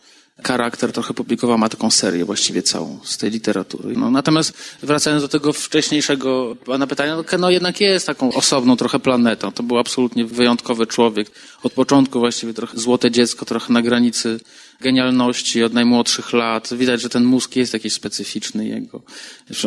[0.45, 3.95] Charakter trochę publikowało, ma taką serię właściwie całą z tej literatury.
[3.97, 4.53] No, natomiast
[4.83, 9.53] wracając do tego wcześniejszego Pana pytania, no jednak jest taką osobną trochę planetą.
[9.53, 11.31] To był absolutnie wyjątkowy człowiek.
[11.63, 14.41] Od początku właściwie trochę złote dziecko, trochę na granicy
[14.81, 16.75] genialności od najmłodszych lat.
[16.75, 19.03] Widać, że ten mózg jest jakiś specyficzny jego.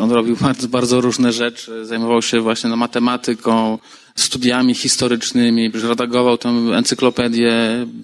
[0.02, 1.86] On robił bardzo, bardzo różne rzeczy.
[1.86, 3.80] Zajmował się właśnie no, matematyką,
[4.16, 7.54] studiami historycznymi, redagował tę encyklopedię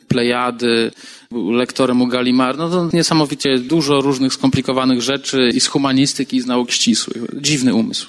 [0.08, 0.92] Plejady,
[1.32, 2.58] był lektorem u Gallimard.
[2.58, 7.24] No to niesamowicie dużo różnych skomplikowanych rzeczy i z humanistyki, i z nauk ścisłych.
[7.42, 8.08] Dziwny umysł.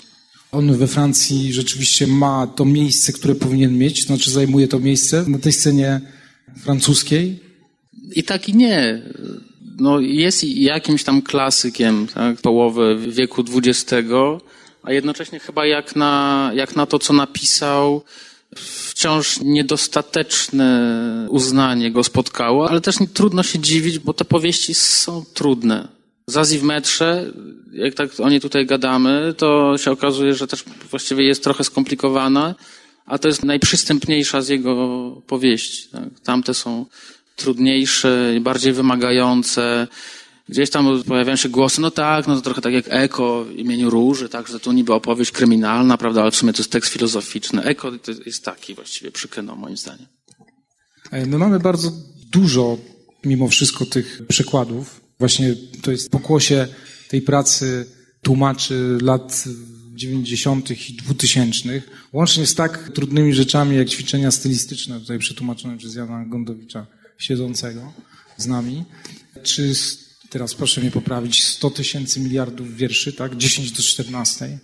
[0.52, 5.38] On we Francji rzeczywiście ma to miejsce, które powinien mieć, znaczy zajmuje to miejsce na
[5.38, 6.00] tej scenie
[6.62, 7.45] francuskiej.
[8.14, 9.02] I tak i nie.
[9.78, 13.92] No, jest jakimś tam klasykiem tak, połowy wieku XX,
[14.82, 18.02] a jednocześnie chyba jak na, jak na to, co napisał,
[18.56, 25.24] wciąż niedostateczne uznanie go spotkało, ale też nie, trudno się dziwić, bo te powieści są
[25.34, 25.88] trudne.
[26.26, 27.32] Zazi w metrze,
[27.72, 32.54] jak tak o niej tutaj gadamy, to się okazuje, że też właściwie jest trochę skomplikowana,
[33.06, 35.88] a to jest najprzystępniejsza z jego powieści.
[35.92, 36.04] Tak?
[36.24, 36.86] Tamte są
[37.36, 39.88] trudniejsze, bardziej wymagające.
[40.48, 43.90] Gdzieś tam pojawiają się głosy, no tak, no to trochę tak jak Eko w imieniu
[43.90, 47.62] Róży, tak, że to niby opowieść kryminalna, prawda, ale w sumie to jest tekst filozoficzny.
[47.62, 50.06] Eko to jest taki właściwie przy Keno, moim zdaniem.
[51.12, 51.92] My mamy bardzo
[52.32, 52.78] dużo,
[53.24, 55.00] mimo wszystko, tych przykładów.
[55.18, 56.68] Właśnie to jest pokłosie
[57.08, 57.86] tej pracy
[58.22, 59.44] tłumaczy lat
[59.94, 60.90] 90.
[60.90, 61.82] i 2000,
[62.12, 66.86] łącznie z tak trudnymi rzeczami jak ćwiczenia stylistyczne, tutaj przetłumaczone przez Jana Gondowicza
[67.18, 67.92] siedzącego
[68.36, 68.84] z nami,
[69.42, 69.72] czy
[70.30, 74.58] teraz proszę mnie poprawić, 100 tysięcy miliardów wierszy, tak, 10 do 14,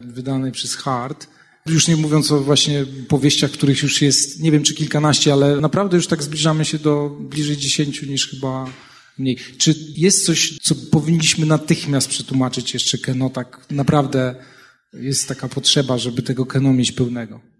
[0.00, 1.28] wydanej przez Hart.
[1.66, 5.96] Już nie mówiąc o właśnie powieściach, których już jest, nie wiem czy kilkanaście, ale naprawdę
[5.96, 8.70] już tak zbliżamy się do bliżej 10 niż chyba
[9.18, 9.38] mniej.
[9.58, 14.34] Czy jest coś, co powinniśmy natychmiast przetłumaczyć jeszcze Keno, tak naprawdę
[14.92, 17.55] jest taka potrzeba, żeby tego Keno mieć pełnego?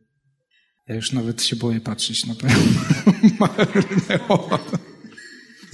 [0.88, 2.54] Ja już nawet się boję patrzeć na panią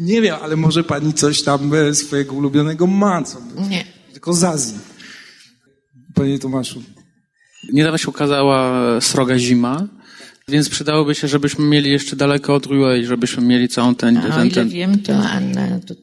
[0.01, 3.69] Nie wiem, ale może pani coś tam e, swojego ulubionego ma, co by...
[3.69, 3.85] Nie.
[4.13, 4.79] Tylko z Azji.
[6.15, 6.83] Panie Tomaszu.
[7.73, 9.89] Niedawno się ukazała Sroga Zima,
[10.49, 14.17] więc przydałoby się, żebyśmy mieli jeszcze daleko od Ruey, żebyśmy mieli całą ten...
[14.17, 14.69] A ten, ten...
[14.69, 15.95] wiem, to Anna to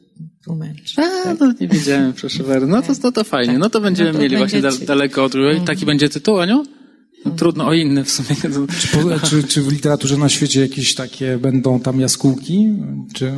[0.44, 1.02] tłumaczy.
[1.02, 2.66] A, no nie wiedziałem, proszę bardzo.
[2.66, 3.58] No to, to, to fajnie.
[3.58, 5.60] No to będziemy No to mieli właśnie da, daleko od Ruey.
[5.60, 6.64] Taki będzie tytuł, Aniu?
[7.24, 8.36] No, trudno o inny w sumie.
[8.80, 12.68] Czy, po, czy, czy w literaturze na świecie jakieś takie będą tam jaskółki?
[13.14, 13.32] Czy...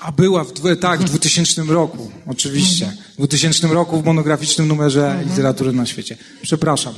[0.00, 2.92] A była, w, tak, w 2000 roku, oczywiście.
[3.14, 6.16] W 2000 roku w monograficznym numerze literatury na świecie.
[6.42, 6.94] Przepraszam.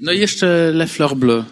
[0.00, 1.44] No i jeszcze Le Fleur Bleu.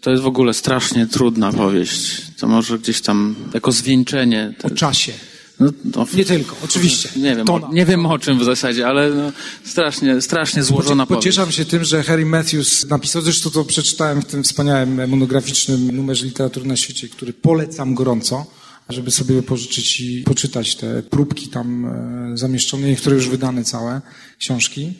[0.00, 2.22] To jest w ogóle strasznie trudna powieść.
[2.38, 4.54] To może gdzieś tam jako zwieńczenie.
[4.62, 5.12] O czasie.
[5.60, 7.08] No, no, Nie tylko, oczywiście.
[7.16, 9.32] nie, wiem, o, nie wiem o czym w zasadzie, ale no,
[9.64, 11.24] strasznie, strasznie złożona powieść.
[11.24, 16.26] Pocieszam się tym, że Harry Matthews napisał, zresztą to przeczytałem w tym wspaniałym monograficznym numerze
[16.26, 18.46] literatury na świecie, który polecam gorąco,
[18.88, 24.00] żeby sobie pożyczyć i poczytać te próbki tam e, zamieszczone, niektóre już wydane całe
[24.38, 24.92] książki,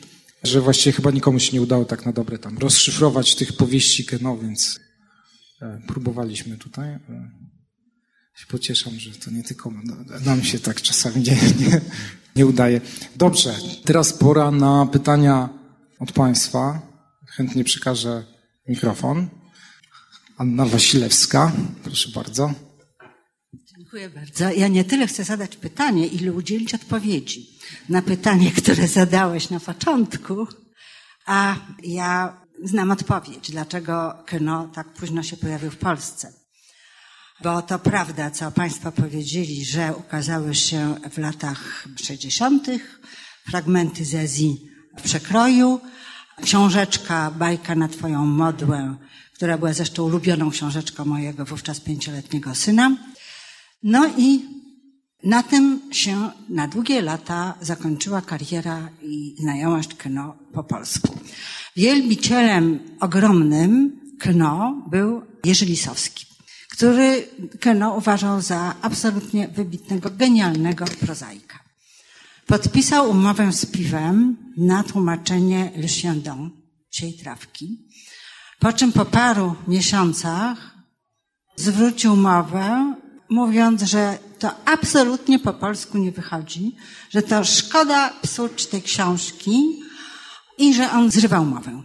[0.43, 4.37] że właściwie chyba nikomu się nie udało tak na dobre tam rozszyfrować tych powieści Keno,
[4.37, 4.79] więc
[5.61, 6.99] e, próbowaliśmy tutaj.
[8.35, 9.71] Się pocieszam, że to nie tylko
[10.25, 11.81] nam się tak czasami nie, nie,
[12.35, 12.81] nie udaje.
[13.15, 13.55] Dobrze,
[13.85, 15.49] teraz pora na pytania
[15.99, 16.81] od Państwa.
[17.27, 18.25] Chętnie przekażę
[18.67, 19.29] mikrofon.
[20.37, 21.51] Anna Wasilewska,
[21.83, 22.53] proszę bardzo.
[23.77, 24.51] Dziękuję bardzo.
[24.51, 27.59] Ja nie tyle chcę zadać pytanie, ile udzielić odpowiedzi
[27.89, 30.47] na pytanie, które zadałeś na początku,
[31.25, 36.44] a ja znam odpowiedź, dlaczego kino tak późno się pojawił w Polsce.
[37.43, 42.67] Bo to prawda, co Państwo powiedzieli, że ukazały się w latach 60.
[43.45, 45.79] fragmenty z Azji w przekroju,
[46.41, 48.95] książeczka Bajka na Twoją modłę,
[49.33, 52.97] która była zresztą ulubioną książeczką mojego wówczas pięcioletniego syna.
[53.83, 54.41] No i
[55.23, 61.19] na tym się na długie lata zakończyła kariera i znajomość kino po polsku.
[61.75, 66.25] Wielbicielem ogromnym kino był Jerzy Lisowski,
[66.75, 67.27] który
[67.59, 71.59] kino uważał za absolutnie wybitnego, genialnego prozaika.
[72.47, 76.49] Podpisał umowę z piwem na tłumaczenie Le Chien d'An,
[76.89, 77.87] Ciej Trawki,
[78.59, 80.57] po czym po paru miesiącach
[81.55, 82.95] zwrócił mowę,
[83.29, 86.75] mówiąc, że to absolutnie po polsku nie wychodzi,
[87.09, 89.81] że to szkoda psuć tej książki
[90.57, 91.83] i że on zrywał mowę.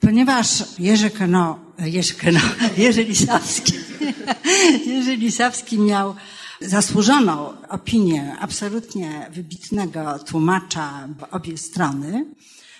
[0.00, 2.40] Ponieważ Jerzy Keno, Jerzy Keno,
[2.76, 3.91] Jerzy Lisawski,
[4.86, 6.14] Jerzy Lisawski miał
[6.60, 12.26] zasłużoną opinię absolutnie wybitnego tłumacza w obie strony,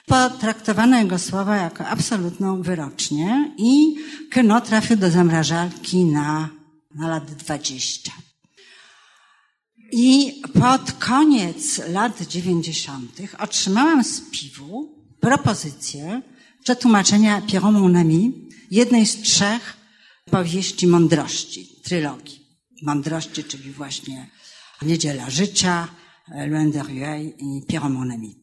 [0.06, 3.94] potraktowano jego słowa jako absolutną wyrocznię i
[4.30, 6.48] Keno trafił do zamrażalki na,
[6.94, 8.12] na lat dwadzieścia.
[9.92, 16.22] I pod koniec lat dziewięćdziesiątych otrzymałam z piwu propozycję
[16.64, 19.81] przetłumaczenia Pierrot Mon Ami, jednej z trzech
[20.32, 22.38] powieści mądrości, trylogii.
[22.82, 24.30] Mądrości, czyli właśnie
[24.82, 25.88] Niedziela Życia,
[26.48, 26.82] Loin de
[27.38, 28.42] i Pierrot Mon Ami.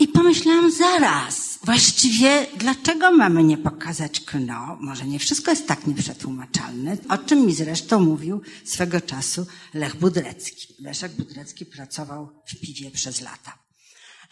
[0.00, 4.78] I pomyślałam zaraz, właściwie dlaczego mamy nie pokazać kno?
[4.80, 10.74] Może nie wszystko jest tak nieprzetłumaczalne, o czym mi zresztą mówił swego czasu Lech Budrecki.
[10.80, 13.58] Leszek Budrecki pracował w piwie przez lata.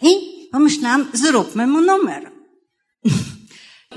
[0.02, 0.08] I
[0.52, 2.32] pomyślałam, zróbmy mu numer.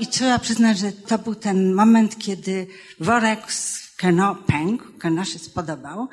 [0.00, 2.66] I trzeba przyznać, że to był ten moment, kiedy
[3.00, 6.08] worek z Keno pękł, Keno się spodobał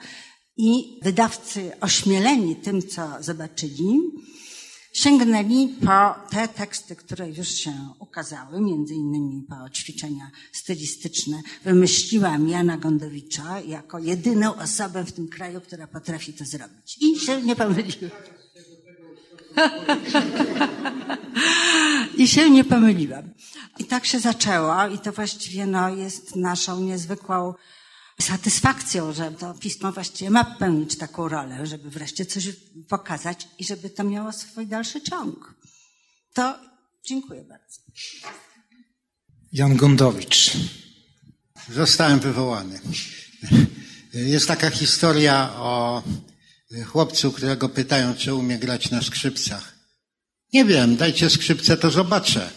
[0.57, 3.99] i wydawcy ośmieleni tym, co zobaczyli,
[4.93, 11.41] sięgnęli po te teksty, które już się ukazały, między innymi po ćwiczenia stylistyczne.
[11.63, 16.97] Wymyśliłam Jana Gondowicza jako jedyną osobę w tym kraju, która potrafi to zrobić.
[17.01, 18.11] I się nie pomyliłam.
[22.17, 23.29] I się nie pomyliłam.
[23.79, 27.53] I tak się zaczęło i to właściwie no, jest naszą niezwykłą
[28.21, 32.47] satysfakcją, że to pismo właściwie ma pełnić taką rolę, żeby wreszcie coś
[32.89, 35.55] pokazać i żeby to miało swój dalszy ciąg.
[36.33, 36.59] To
[37.03, 37.81] dziękuję bardzo.
[39.53, 40.51] Jan Gondowicz.
[41.69, 42.79] Zostałem wywołany.
[44.13, 46.03] Jest taka historia o
[46.85, 49.75] chłopcu, którego pytają, czy umie grać na skrzypcach.
[50.53, 52.49] Nie wiem, dajcie skrzypce, to zobaczę.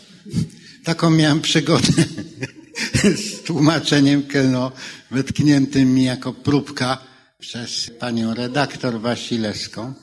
[0.85, 1.93] Taką miałem przygodę
[3.23, 4.73] z tłumaczeniem Keno,
[5.11, 6.99] wytkniętym mi jako próbka
[7.39, 9.95] przez panią redaktor Wasilewską.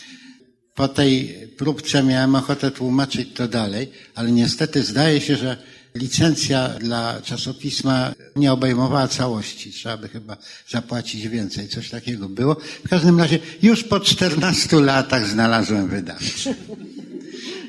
[0.73, 1.27] Po tej
[1.57, 5.57] próbce miałem ochotę tłumaczyć to dalej, ale niestety zdaje się, że
[5.95, 9.71] licencja dla czasopisma nie obejmowała całości.
[9.71, 10.37] Trzeba by chyba
[10.69, 11.67] zapłacić więcej.
[11.67, 12.55] Coś takiego było.
[12.85, 16.55] W każdym razie już po 14 latach znalazłem wydawcę.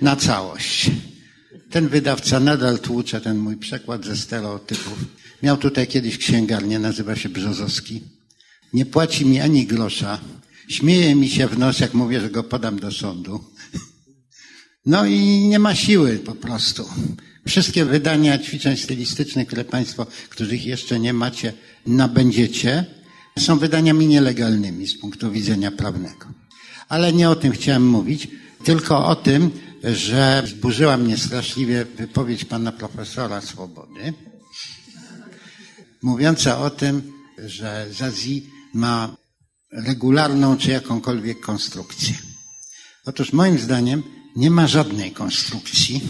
[0.02, 0.90] Na całość.
[1.70, 5.04] Ten wydawca nadal tłucze ten mój przekład ze stereotypów.
[5.42, 8.02] Miał tutaj kiedyś księgarnię, nazywa się Brzozowski.
[8.72, 10.20] Nie płaci mi ani grosza.
[10.68, 13.44] Śmieje mi się w nos, jak mówię, że go podam do sądu.
[14.86, 16.88] No i nie ma siły po prostu.
[17.46, 21.52] Wszystkie wydania ćwiczeń stylistycznych, które Państwo, których jeszcze nie macie,
[21.86, 22.84] nabędziecie,
[23.38, 26.26] są wydaniami nielegalnymi z punktu widzenia prawnego.
[26.88, 28.28] Ale nie o tym chciałem mówić,
[28.64, 29.50] tylko o tym,
[29.84, 34.12] że zburzyła mnie straszliwie wypowiedź pana profesora Swobody,
[36.02, 39.16] mówiąca o tym, że Zazi ma
[39.72, 42.14] regularną czy jakąkolwiek konstrukcję.
[43.04, 44.02] Otóż moim zdaniem
[44.36, 46.00] nie ma żadnej konstrukcji.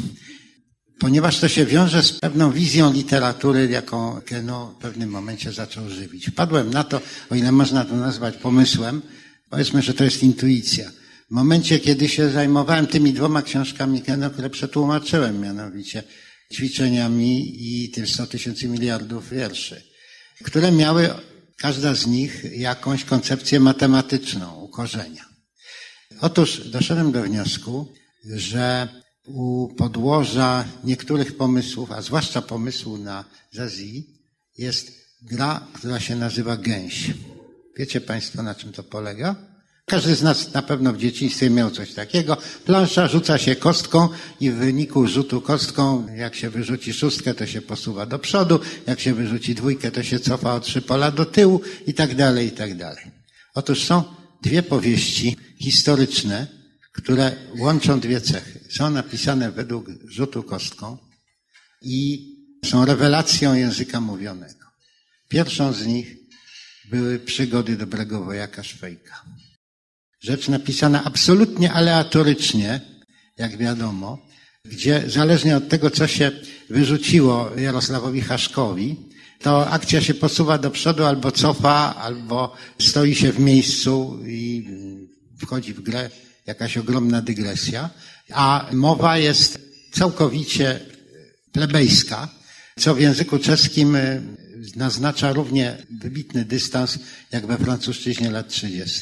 [0.98, 6.26] Ponieważ to się wiąże z pewną wizją literatury, jaką Keno w pewnym momencie zaczął żywić.
[6.26, 9.02] Wpadłem na to, o ile można to nazwać pomysłem,
[9.50, 10.90] powiedzmy, że to jest intuicja.
[11.30, 16.02] W momencie, kiedy się zajmowałem tymi dwoma książkami Keno, które przetłumaczyłem, mianowicie
[16.54, 19.82] ćwiczeniami i tym 100 tysięcy miliardów wierszy,
[20.44, 21.10] które miały
[21.56, 25.24] każda z nich jakąś koncepcję matematyczną, ukorzenia.
[26.20, 27.92] Otóż doszedłem do wniosku,
[28.24, 28.88] że
[29.26, 34.06] u podłoża niektórych pomysłów, a zwłaszcza pomysłu na Zazi,
[34.58, 37.10] jest gra, która się nazywa gęś.
[37.78, 39.36] Wiecie Państwo, na czym to polega?
[39.86, 42.36] Każdy z nas na pewno w dzieciństwie miał coś takiego.
[42.64, 44.08] Plansza rzuca się kostką
[44.40, 49.00] i w wyniku rzutu kostką, jak się wyrzuci szóstkę, to się posuwa do przodu, jak
[49.00, 52.50] się wyrzuci dwójkę, to się cofa o trzy pola do tyłu i tak dalej, i
[52.50, 53.04] tak dalej.
[53.54, 54.04] Otóż są
[54.42, 56.55] dwie powieści historyczne,
[56.96, 58.60] które łączą dwie cechy.
[58.70, 60.98] Są napisane według rzutu kostką
[61.82, 62.28] i
[62.64, 64.66] są rewelacją języka mówionego.
[65.28, 66.16] Pierwszą z nich
[66.90, 69.24] były przygody dobrego wojaka Szwejka.
[70.20, 72.80] Rzecz napisana absolutnie aleatorycznie,
[73.38, 74.26] jak wiadomo,
[74.64, 76.32] gdzie zależnie od tego, co się
[76.70, 78.96] wyrzuciło Jarosławowi Haszkowi,
[79.40, 84.68] to akcja się posuwa do przodu albo cofa, albo stoi się w miejscu i
[85.38, 86.10] wchodzi w grę
[86.46, 87.90] jakaś ogromna dygresja,
[88.32, 89.58] a mowa jest
[89.92, 90.80] całkowicie
[91.52, 92.28] plebejska,
[92.78, 94.22] co w języku czeskim e,
[94.76, 96.98] naznacza równie wybitny dystans
[97.32, 99.00] jak we francuszczyźnie lat 30.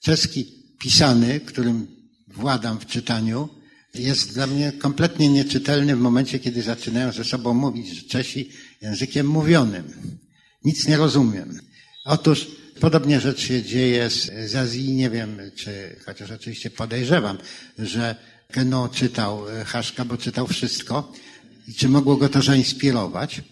[0.00, 0.46] Czeski
[0.78, 1.86] pisany, którym
[2.28, 3.48] władam w czytaniu,
[3.94, 8.50] jest dla mnie kompletnie nieczytelny w momencie, kiedy zaczynają ze sobą mówić, Czesi
[8.80, 10.18] językiem mówionym.
[10.64, 11.60] Nic nie rozumiem.
[12.04, 12.46] Otóż
[12.82, 14.92] podobnie rzecz się dzieje z, z Azji.
[14.92, 17.38] Nie wiem, czy, chociaż oczywiście podejrzewam,
[17.78, 18.16] że
[18.52, 21.12] Keno czytał e, Haszka, bo czytał wszystko.
[21.68, 23.42] I czy mogło go to zainspirować?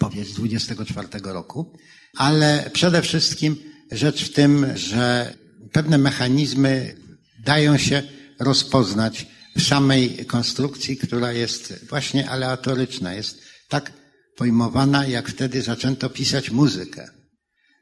[0.00, 1.76] Powiedz 24 roku.
[2.16, 3.56] Ale przede wszystkim
[3.92, 5.34] rzecz w tym, że
[5.72, 6.96] pewne mechanizmy
[7.44, 8.02] dają się
[8.40, 9.26] rozpoznać
[9.56, 13.92] w samej konstrukcji, która jest właśnie aleatoryczna, jest tak
[14.36, 17.21] pojmowana, jak wtedy zaczęto pisać muzykę.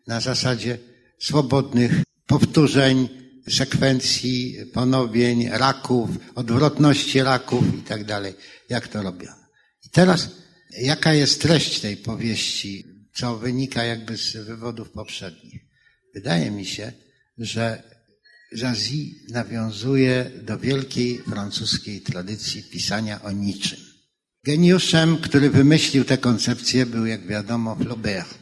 [0.07, 0.79] Na zasadzie
[1.19, 1.93] swobodnych
[2.27, 3.09] powtórzeń,
[3.49, 8.35] sekwencji, ponowień, raków, odwrotności raków i tak dalej,
[8.69, 9.47] jak to robiono.
[9.87, 10.31] I teraz,
[10.79, 12.85] jaka jest treść tej powieści,
[13.15, 15.63] co wynika jakby z wywodów poprzednich?
[16.15, 16.93] Wydaje mi się,
[17.39, 17.83] że
[18.53, 23.79] Zazie nawiązuje do wielkiej francuskiej tradycji pisania o niczym.
[24.45, 28.39] Geniuszem, który wymyślił tę koncepcję, był, jak wiadomo, Flaubert.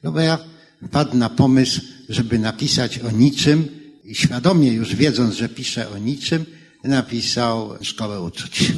[0.00, 0.55] Flaubert
[0.86, 3.68] wpadł na pomysł, żeby napisać o niczym
[4.04, 6.44] i świadomie już wiedząc, że pisze o niczym,
[6.84, 8.72] napisał Szkołę Uczuć.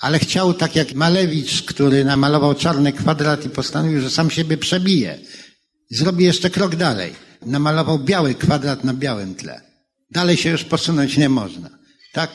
[0.00, 5.18] Ale chciał, tak jak Malewicz, który namalował czarny kwadrat i postanowił, że sam siebie przebije.
[5.90, 7.12] Zrobi jeszcze krok dalej
[7.46, 9.60] namalował biały kwadrat na białym tle.
[10.10, 11.70] Dalej się już posunąć nie można.
[12.12, 12.30] Tak?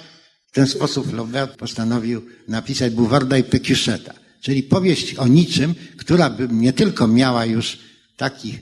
[0.47, 6.47] W ten sposób Flaubert postanowił napisać Buwarda i Pecucheta, czyli powieść o niczym, która by
[6.51, 7.88] nie tylko miała już
[8.19, 8.61] takich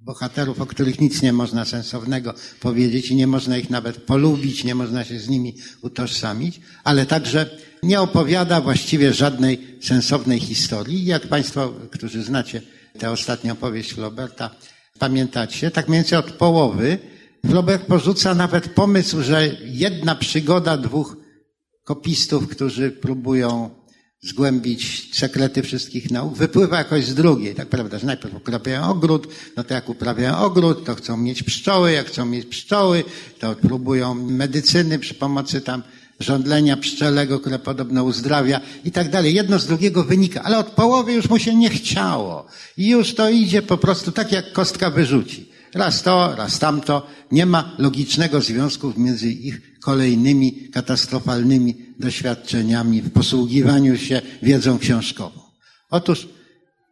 [0.00, 4.74] bohaterów, o których nic nie można sensownego powiedzieć i nie można ich nawet polubić, nie
[4.74, 7.40] można się z nimi utożsamić, ale także
[7.82, 11.04] nie opowiada właściwie żadnej sensownej historii.
[11.04, 12.62] Jak Państwo, którzy znacie
[12.98, 14.50] tę ostatnią opowieść Flauberta,
[14.98, 15.70] Pamiętacie?
[15.70, 16.98] Tak mniej więcej od połowy
[17.46, 21.16] Flaubert porzuca nawet pomysł, że jedna przygoda dwóch
[21.84, 23.70] kopistów, którzy próbują
[24.28, 29.64] zgłębić sekrety wszystkich nauk, wypływa jakoś z drugiej, tak prawda, że najpierw uprawiają ogród, no
[29.64, 33.04] to jak uprawiają ogród, to chcą mieć pszczoły, jak chcą mieć pszczoły,
[33.38, 35.82] to próbują medycyny przy pomocy tam
[36.20, 39.34] żądlenia pszczelego, które podobno uzdrawia i tak dalej.
[39.34, 42.46] Jedno z drugiego wynika, ale od połowy już mu się nie chciało.
[42.76, 45.55] I już to idzie po prostu tak, jak kostka wyrzuci.
[45.76, 47.06] Raz to, raz tamto.
[47.32, 55.40] Nie ma logicznego związku między ich kolejnymi katastrofalnymi doświadczeniami w posługiwaniu się wiedzą książkową.
[55.90, 56.28] Otóż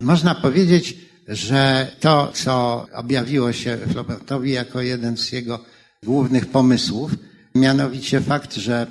[0.00, 0.96] można powiedzieć,
[1.28, 5.64] że to, co objawiło się Flaubertowi jako jeden z jego
[6.02, 7.10] głównych pomysłów,
[7.54, 8.86] mianowicie fakt, że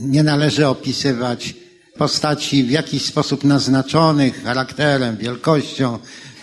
[0.00, 1.54] nie należy opisywać
[1.98, 5.98] postaci w jakiś sposób naznaczonych charakterem, wielkością,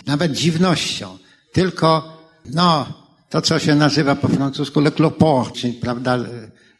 [0.06, 1.18] nawet dziwnością,
[1.52, 2.86] tylko, no,
[3.28, 6.18] to co się nazywa po francusku le clopot, czyli, prawda,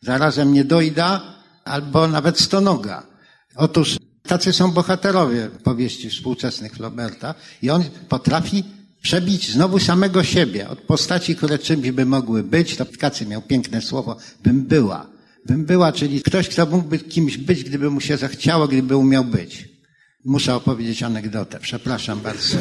[0.00, 1.22] zarazem nie dojda,
[1.64, 3.06] albo nawet stonoga.
[3.56, 8.64] Otóż tacy są bohaterowie powieści współczesnych Flauberta i on potrafi
[9.02, 12.76] przebić znowu samego siebie od postaci, które czymś by mogły być.
[12.76, 15.06] To Kacy miał piękne słowo, bym była
[15.46, 19.68] bym była, czyli ktoś, kto mógłby kimś być, gdyby mu się zachciało, gdyby umiał być.
[20.24, 22.58] Muszę opowiedzieć anegdotę, przepraszam bardzo.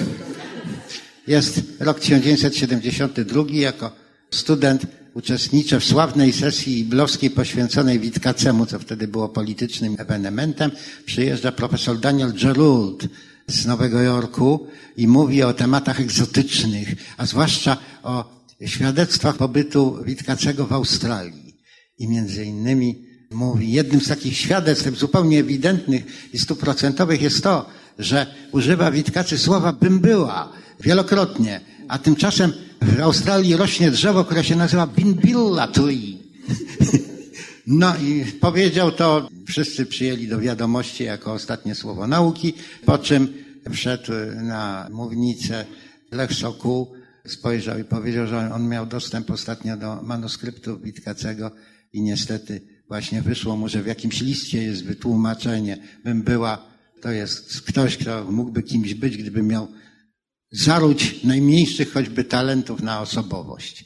[1.28, 3.91] Jest rok 1972, jako
[4.32, 10.72] student uczestniczę w sławnej sesji iblowskiej poświęconej Witkacemu, co wtedy było politycznym ewenementem.
[11.05, 13.07] Przyjeżdża profesor Daniel Gerald
[13.47, 14.67] z Nowego Jorku
[14.97, 21.55] i mówi o tematach egzotycznych, a zwłaszcza o świadectwach pobytu Witkacego w Australii.
[21.97, 26.03] I między innymi mówi, jednym z takich świadectw zupełnie ewidentnych
[26.34, 33.56] i stuprocentowych jest to, że używa Witkacy słowa bym była wielokrotnie, a tymczasem w Australii
[33.56, 36.20] rośnie drzewo, które się nazywa Binbilla tree.
[37.68, 42.54] No i powiedział to, wszyscy przyjęli do wiadomości jako ostatnie słowo nauki,
[42.86, 43.34] po czym
[43.72, 44.12] wszedł
[44.44, 45.66] na mównicę
[46.12, 46.88] Lech Sokół,
[47.28, 51.52] spojrzał i powiedział, że on miał dostęp ostatnio do manuskryptu Witkacego
[51.94, 56.66] i niestety właśnie wyszło mu, że w jakimś liście jest wytłumaczenie, bym była,
[57.02, 59.68] to jest ktoś, kto mógłby kimś być, gdyby miał
[60.52, 63.86] zaróć najmniejszych choćby talentów na osobowość.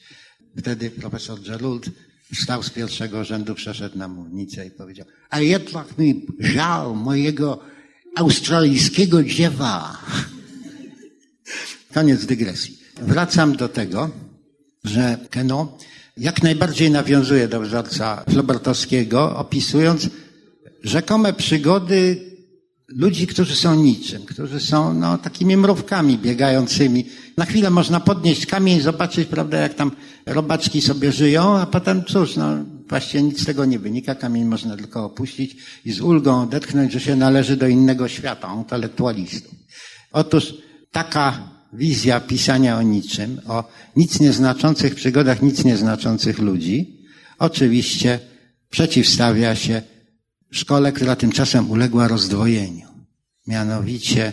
[0.57, 1.89] Wtedy profesor Gerald
[2.33, 7.59] wstał z pierwszego rzędu, przeszedł na mównicę i powiedział, a jednak mi żal mojego
[8.15, 9.97] australijskiego dziewa.
[11.93, 12.77] Koniec dygresji.
[13.01, 14.09] Wracam do tego,
[14.83, 15.77] że Keno
[16.17, 20.09] jak najbardziej nawiązuje do wzorca Flobertowskiego, opisując
[20.83, 22.32] rzekome przygody
[22.95, 27.05] ludzi, którzy są niczym, którzy są no, takimi mrówkami biegającymi.
[27.37, 29.91] Na chwilę można podnieść kamień, zobaczyć, prawda, jak tam
[30.25, 34.15] robaczki sobie żyją, a potem cóż, no, właściwie nic z tego nie wynika.
[34.15, 39.55] Kamień można tylko opuścić i z ulgą odetchnąć, że się należy do innego świata, intelektualistów.
[40.11, 40.53] Otóż
[40.91, 43.63] taka wizja pisania o niczym, o
[43.95, 46.99] nic nieznaczących przygodach nic nieznaczących ludzi,
[47.39, 48.19] oczywiście
[48.69, 49.81] przeciwstawia się
[50.53, 52.87] szkole, która tymczasem uległa rozdwojeniu.
[53.47, 54.31] Mianowicie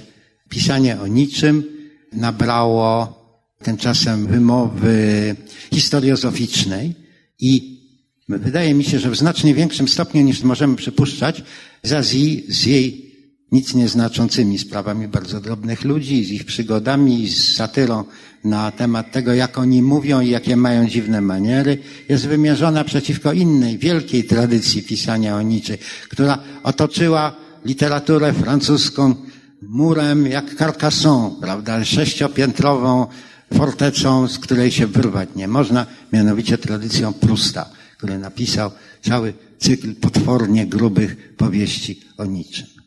[0.49, 1.64] pisanie o niczym
[2.12, 3.21] nabrało
[3.62, 5.37] tymczasem wymowy
[5.75, 6.95] historiozoficznej
[7.39, 7.81] i
[8.29, 11.43] wydaje mi się, że w znacznie większym stopniu niż możemy przypuszczać,
[11.83, 13.10] Zazi z jej
[13.53, 18.05] nic nieznaczącymi sprawami bardzo drobnych ludzi, z ich przygodami, z satyrą
[18.44, 21.78] na temat tego, jak oni mówią i jakie mają dziwne maniery,
[22.09, 25.76] jest wymierzona przeciwko innej, wielkiej tradycji pisania o niczym,
[26.09, 29.14] która otoczyła literaturę francuską
[29.62, 33.07] murem jak Carcassonne, prawda, sześciopiętrową
[33.55, 38.70] fortecą, z której się wyrwać nie można, mianowicie tradycją Prusta, który napisał
[39.03, 42.80] cały cykl potwornie grubych powieści o niczym.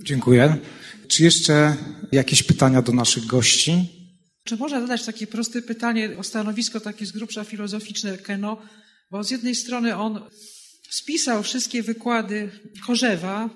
[0.00, 0.56] Dziękuję.
[1.08, 1.76] Czy jeszcze
[2.12, 3.88] jakieś pytania do naszych gości?
[4.44, 8.62] Czy można zadać takie proste pytanie o stanowisko takie z grubsza filozoficzne Keno?
[9.10, 10.20] Bo z jednej strony on
[10.90, 12.50] spisał wszystkie wykłady
[12.82, 13.50] Chorzewa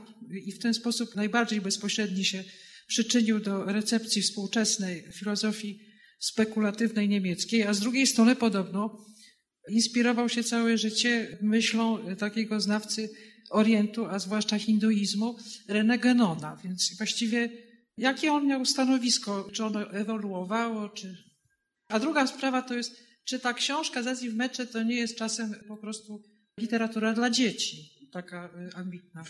[0.47, 2.45] i w ten sposób najbardziej bezpośredni się
[2.86, 5.80] przyczynił do recepcji współczesnej filozofii
[6.18, 9.05] spekulatywnej niemieckiej, a z drugiej strony podobno
[9.70, 13.11] inspirował się całe życie myślą takiego znawcy
[13.51, 15.36] Orientu, a zwłaszcza hinduizmu,
[15.68, 16.57] René Genona.
[16.64, 17.48] Więc właściwie
[17.98, 19.48] jakie on miał stanowisko?
[19.53, 20.88] Czy ono ewoluowało?
[20.88, 21.16] Czy...
[21.88, 25.55] A druga sprawa to jest, czy ta książka Zazi w mecze to nie jest czasem
[25.68, 26.22] po prostu
[26.61, 29.24] literatura dla dzieci, taka y, ambitna?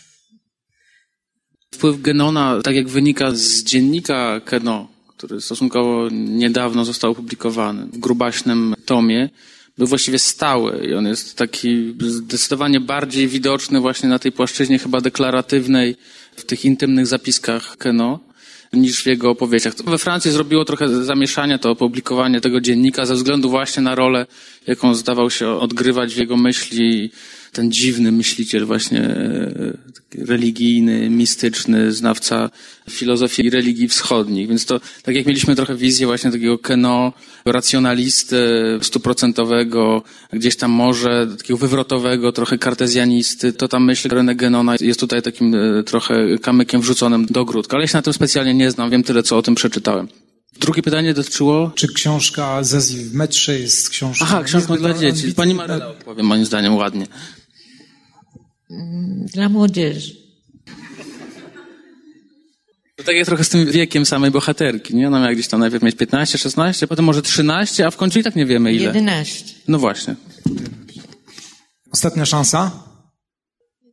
[1.73, 8.75] Wpływ Genona, tak jak wynika z dziennika Keno, który stosunkowo niedawno został opublikowany w grubaśnym
[8.85, 9.29] tomie,
[9.77, 15.01] był właściwie stały i on jest taki zdecydowanie bardziej widoczny właśnie na tej płaszczyźnie chyba
[15.01, 15.95] deklaratywnej,
[16.35, 18.19] w tych intymnych zapiskach Keno
[18.73, 19.73] niż w jego opowieściach.
[19.85, 24.25] We Francji zrobiło trochę zamieszania to opublikowanie tego dziennika ze względu właśnie na rolę,
[24.67, 27.11] jaką zdawał się odgrywać w jego myśli
[27.51, 29.77] ten dziwny myśliciel właśnie e,
[30.17, 32.49] religijny, mistyczny, znawca
[32.89, 34.47] filozofii i religii wschodnich.
[34.47, 37.13] Więc to, tak jak mieliśmy trochę wizję właśnie takiego keno
[37.45, 38.37] racjonalisty
[38.81, 45.21] stuprocentowego, gdzieś tam może takiego wywrotowego, trochę kartezjanisty, to ta myśl René Genona jest tutaj
[45.21, 47.77] takim e, trochę kamykiem wrzuconym do ogródka.
[47.77, 50.07] Ale ja się na tym specjalnie nie znam, wiem tyle, co o tym przeczytałem.
[50.59, 51.71] Drugie pytanie dotyczyło...
[51.75, 54.25] Czy książka Zezji w metrze jest książką...
[54.25, 55.33] Aha, książką dla dzieci.
[55.33, 57.07] Pani Maryla odpowie moim zdaniem ładnie.
[59.33, 60.21] Dla młodzieży.
[62.95, 65.07] To tak jak trochę z tym wiekiem samej bohaterki, nie?
[65.07, 68.23] Ona miała gdzieś tam najpierw mieć 15, 16, potem może 13, a w końcu i
[68.23, 68.85] tak nie wiemy ile.
[68.85, 69.55] 11.
[69.67, 70.15] No właśnie.
[71.93, 72.71] Ostatnia szansa?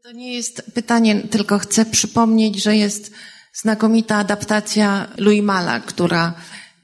[0.03, 3.13] To nie jest pytanie, tylko chcę przypomnieć, że jest
[3.55, 6.35] znakomita adaptacja Louis Mala, która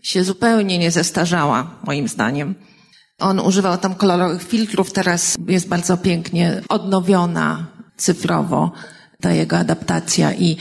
[0.02, 2.54] się zupełnie nie zestarzała, moim zdaniem.
[3.18, 8.72] On używał tam kolorowych filtrów, teraz jest bardzo pięknie odnowiona cyfrowo
[9.20, 10.56] ta jego adaptacja i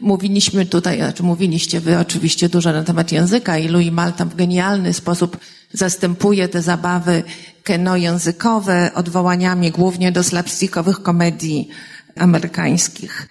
[0.00, 4.36] mówiliśmy tutaj, znaczy mówiliście wy oczywiście dużo na temat języka i Louis Mal tam w
[4.36, 5.36] genialny sposób
[5.72, 7.22] zastępuje te zabawy
[7.62, 11.68] keno językowe odwołaniami głównie do slapstickowych komedii
[12.16, 13.28] amerykańskich.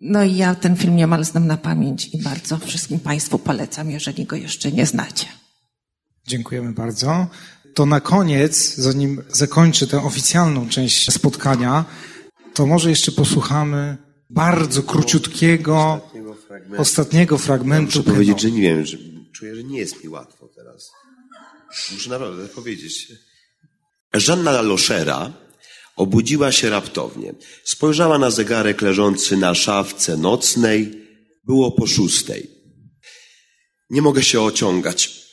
[0.00, 4.24] No i ja ten film niemal znam na pamięć i bardzo wszystkim Państwu polecam, jeżeli
[4.24, 5.26] go jeszcze nie znacie.
[6.26, 7.26] Dziękujemy bardzo.
[7.74, 11.84] To na koniec, zanim zakończę tę oficjalną część spotkania,
[12.54, 13.96] to może jeszcze posłuchamy
[14.30, 16.82] bardzo króciutkiego Ostatniego fragmentu.
[16.82, 17.98] ostatniego fragmentu.
[17.98, 18.98] Muszę powiedzieć, że nie wiem, że
[19.32, 20.90] czuję, że nie jest mi łatwo teraz.
[21.92, 23.12] Muszę naprawdę powiedzieć.
[24.14, 25.32] Żanna Laloszera
[25.96, 27.34] obudziła się raptownie.
[27.64, 31.08] Spojrzała na zegarek leżący na szafce nocnej.
[31.44, 32.50] Było po szóstej.
[33.90, 35.28] Nie mogę się ociągać.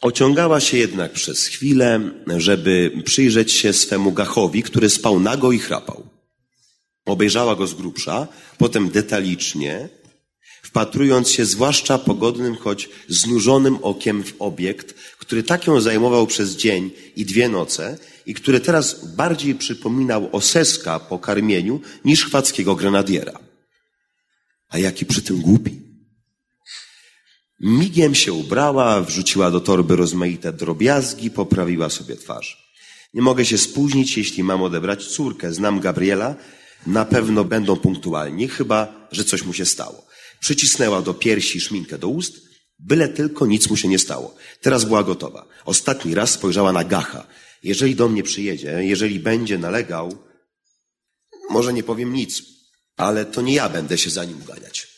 [0.00, 2.00] Ociągała się jednak przez chwilę,
[2.36, 6.03] żeby przyjrzeć się swemu gachowi, który spał nago i chrapał.
[7.04, 8.28] Obejrzała go z grubsza,
[8.58, 9.88] potem detalicznie,
[10.62, 16.90] wpatrując się zwłaszcza pogodnym, choć znużonym okiem w obiekt, który tak ją zajmował przez dzień
[17.16, 23.38] i dwie noce i który teraz bardziej przypominał oseska po karmieniu niż chwackiego grenadiera.
[24.68, 25.80] A jaki przy tym głupi.
[27.60, 32.64] Migiem się ubrała, wrzuciła do torby rozmaite drobiazgi, poprawiła sobie twarz.
[33.14, 35.52] Nie mogę się spóźnić, jeśli mam odebrać córkę.
[35.52, 36.36] Znam Gabriela,
[36.86, 40.06] na pewno będą punktualni, chyba, że coś mu się stało.
[40.40, 42.40] Przycisnęła do piersi szminkę do ust,
[42.78, 44.34] byle tylko nic mu się nie stało.
[44.60, 45.46] Teraz była gotowa.
[45.64, 47.26] Ostatni raz spojrzała na Gacha.
[47.62, 50.18] Jeżeli do mnie przyjedzie, jeżeli będzie nalegał,
[51.50, 52.42] może nie powiem nic,
[52.96, 54.88] ale to nie ja będę się za nim uganiać.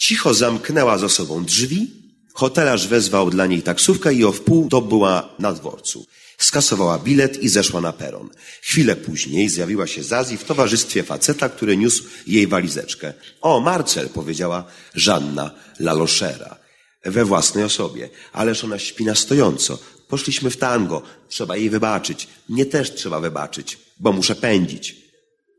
[0.00, 1.90] Cicho zamknęła za sobą drzwi.
[2.34, 6.06] Hotelarz wezwał dla niej taksówkę i o wpół to była na dworcu.
[6.38, 8.30] Skasowała bilet i zeszła na peron.
[8.62, 13.12] Chwilę później zjawiła się Zazi w towarzystwie faceta, który niósł jej walizeczkę.
[13.40, 14.64] O, Marcel, powiedziała
[14.94, 16.56] Żanna Laloszera.
[17.04, 18.10] We własnej osobie.
[18.32, 19.78] Ależ ona śpi na stojąco.
[20.08, 21.02] Poszliśmy w tango.
[21.28, 22.28] Trzeba jej wybaczyć.
[22.48, 24.96] Mnie też trzeba wybaczyć, bo muszę pędzić.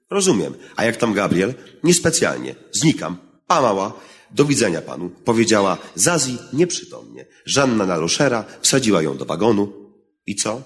[0.09, 0.53] Rozumiem.
[0.75, 1.53] A jak tam Gabriel?
[1.83, 2.55] Niespecjalnie.
[2.71, 3.17] Znikam.
[3.47, 3.93] Pa mała.
[4.31, 5.09] Do widzenia panu.
[5.09, 7.25] Powiedziała Zazi nieprzytomnie.
[7.45, 9.84] Żanna Naloszera wsadziła ją do wagonu.
[10.25, 10.63] I co?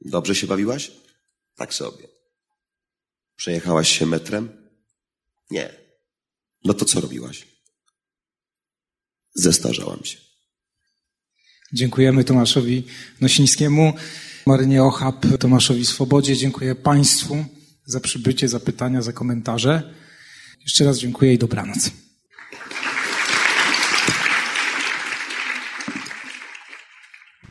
[0.00, 0.92] Dobrze się bawiłaś?
[1.56, 2.08] Tak sobie.
[3.36, 4.68] Przejechałaś się metrem?
[5.50, 5.74] Nie.
[6.64, 7.46] No to co robiłaś?
[9.34, 10.18] Zestarzałam się.
[11.72, 12.84] Dziękujemy Tomaszowi
[13.20, 13.92] Nosińskiemu,
[14.46, 16.36] Marynie Ochab, Tomaszowi Swobodzie.
[16.36, 17.44] Dziękuję Państwu
[17.84, 19.94] za przybycie, za pytania, za komentarze.
[20.60, 21.90] Jeszcze raz dziękuję i dobranoc.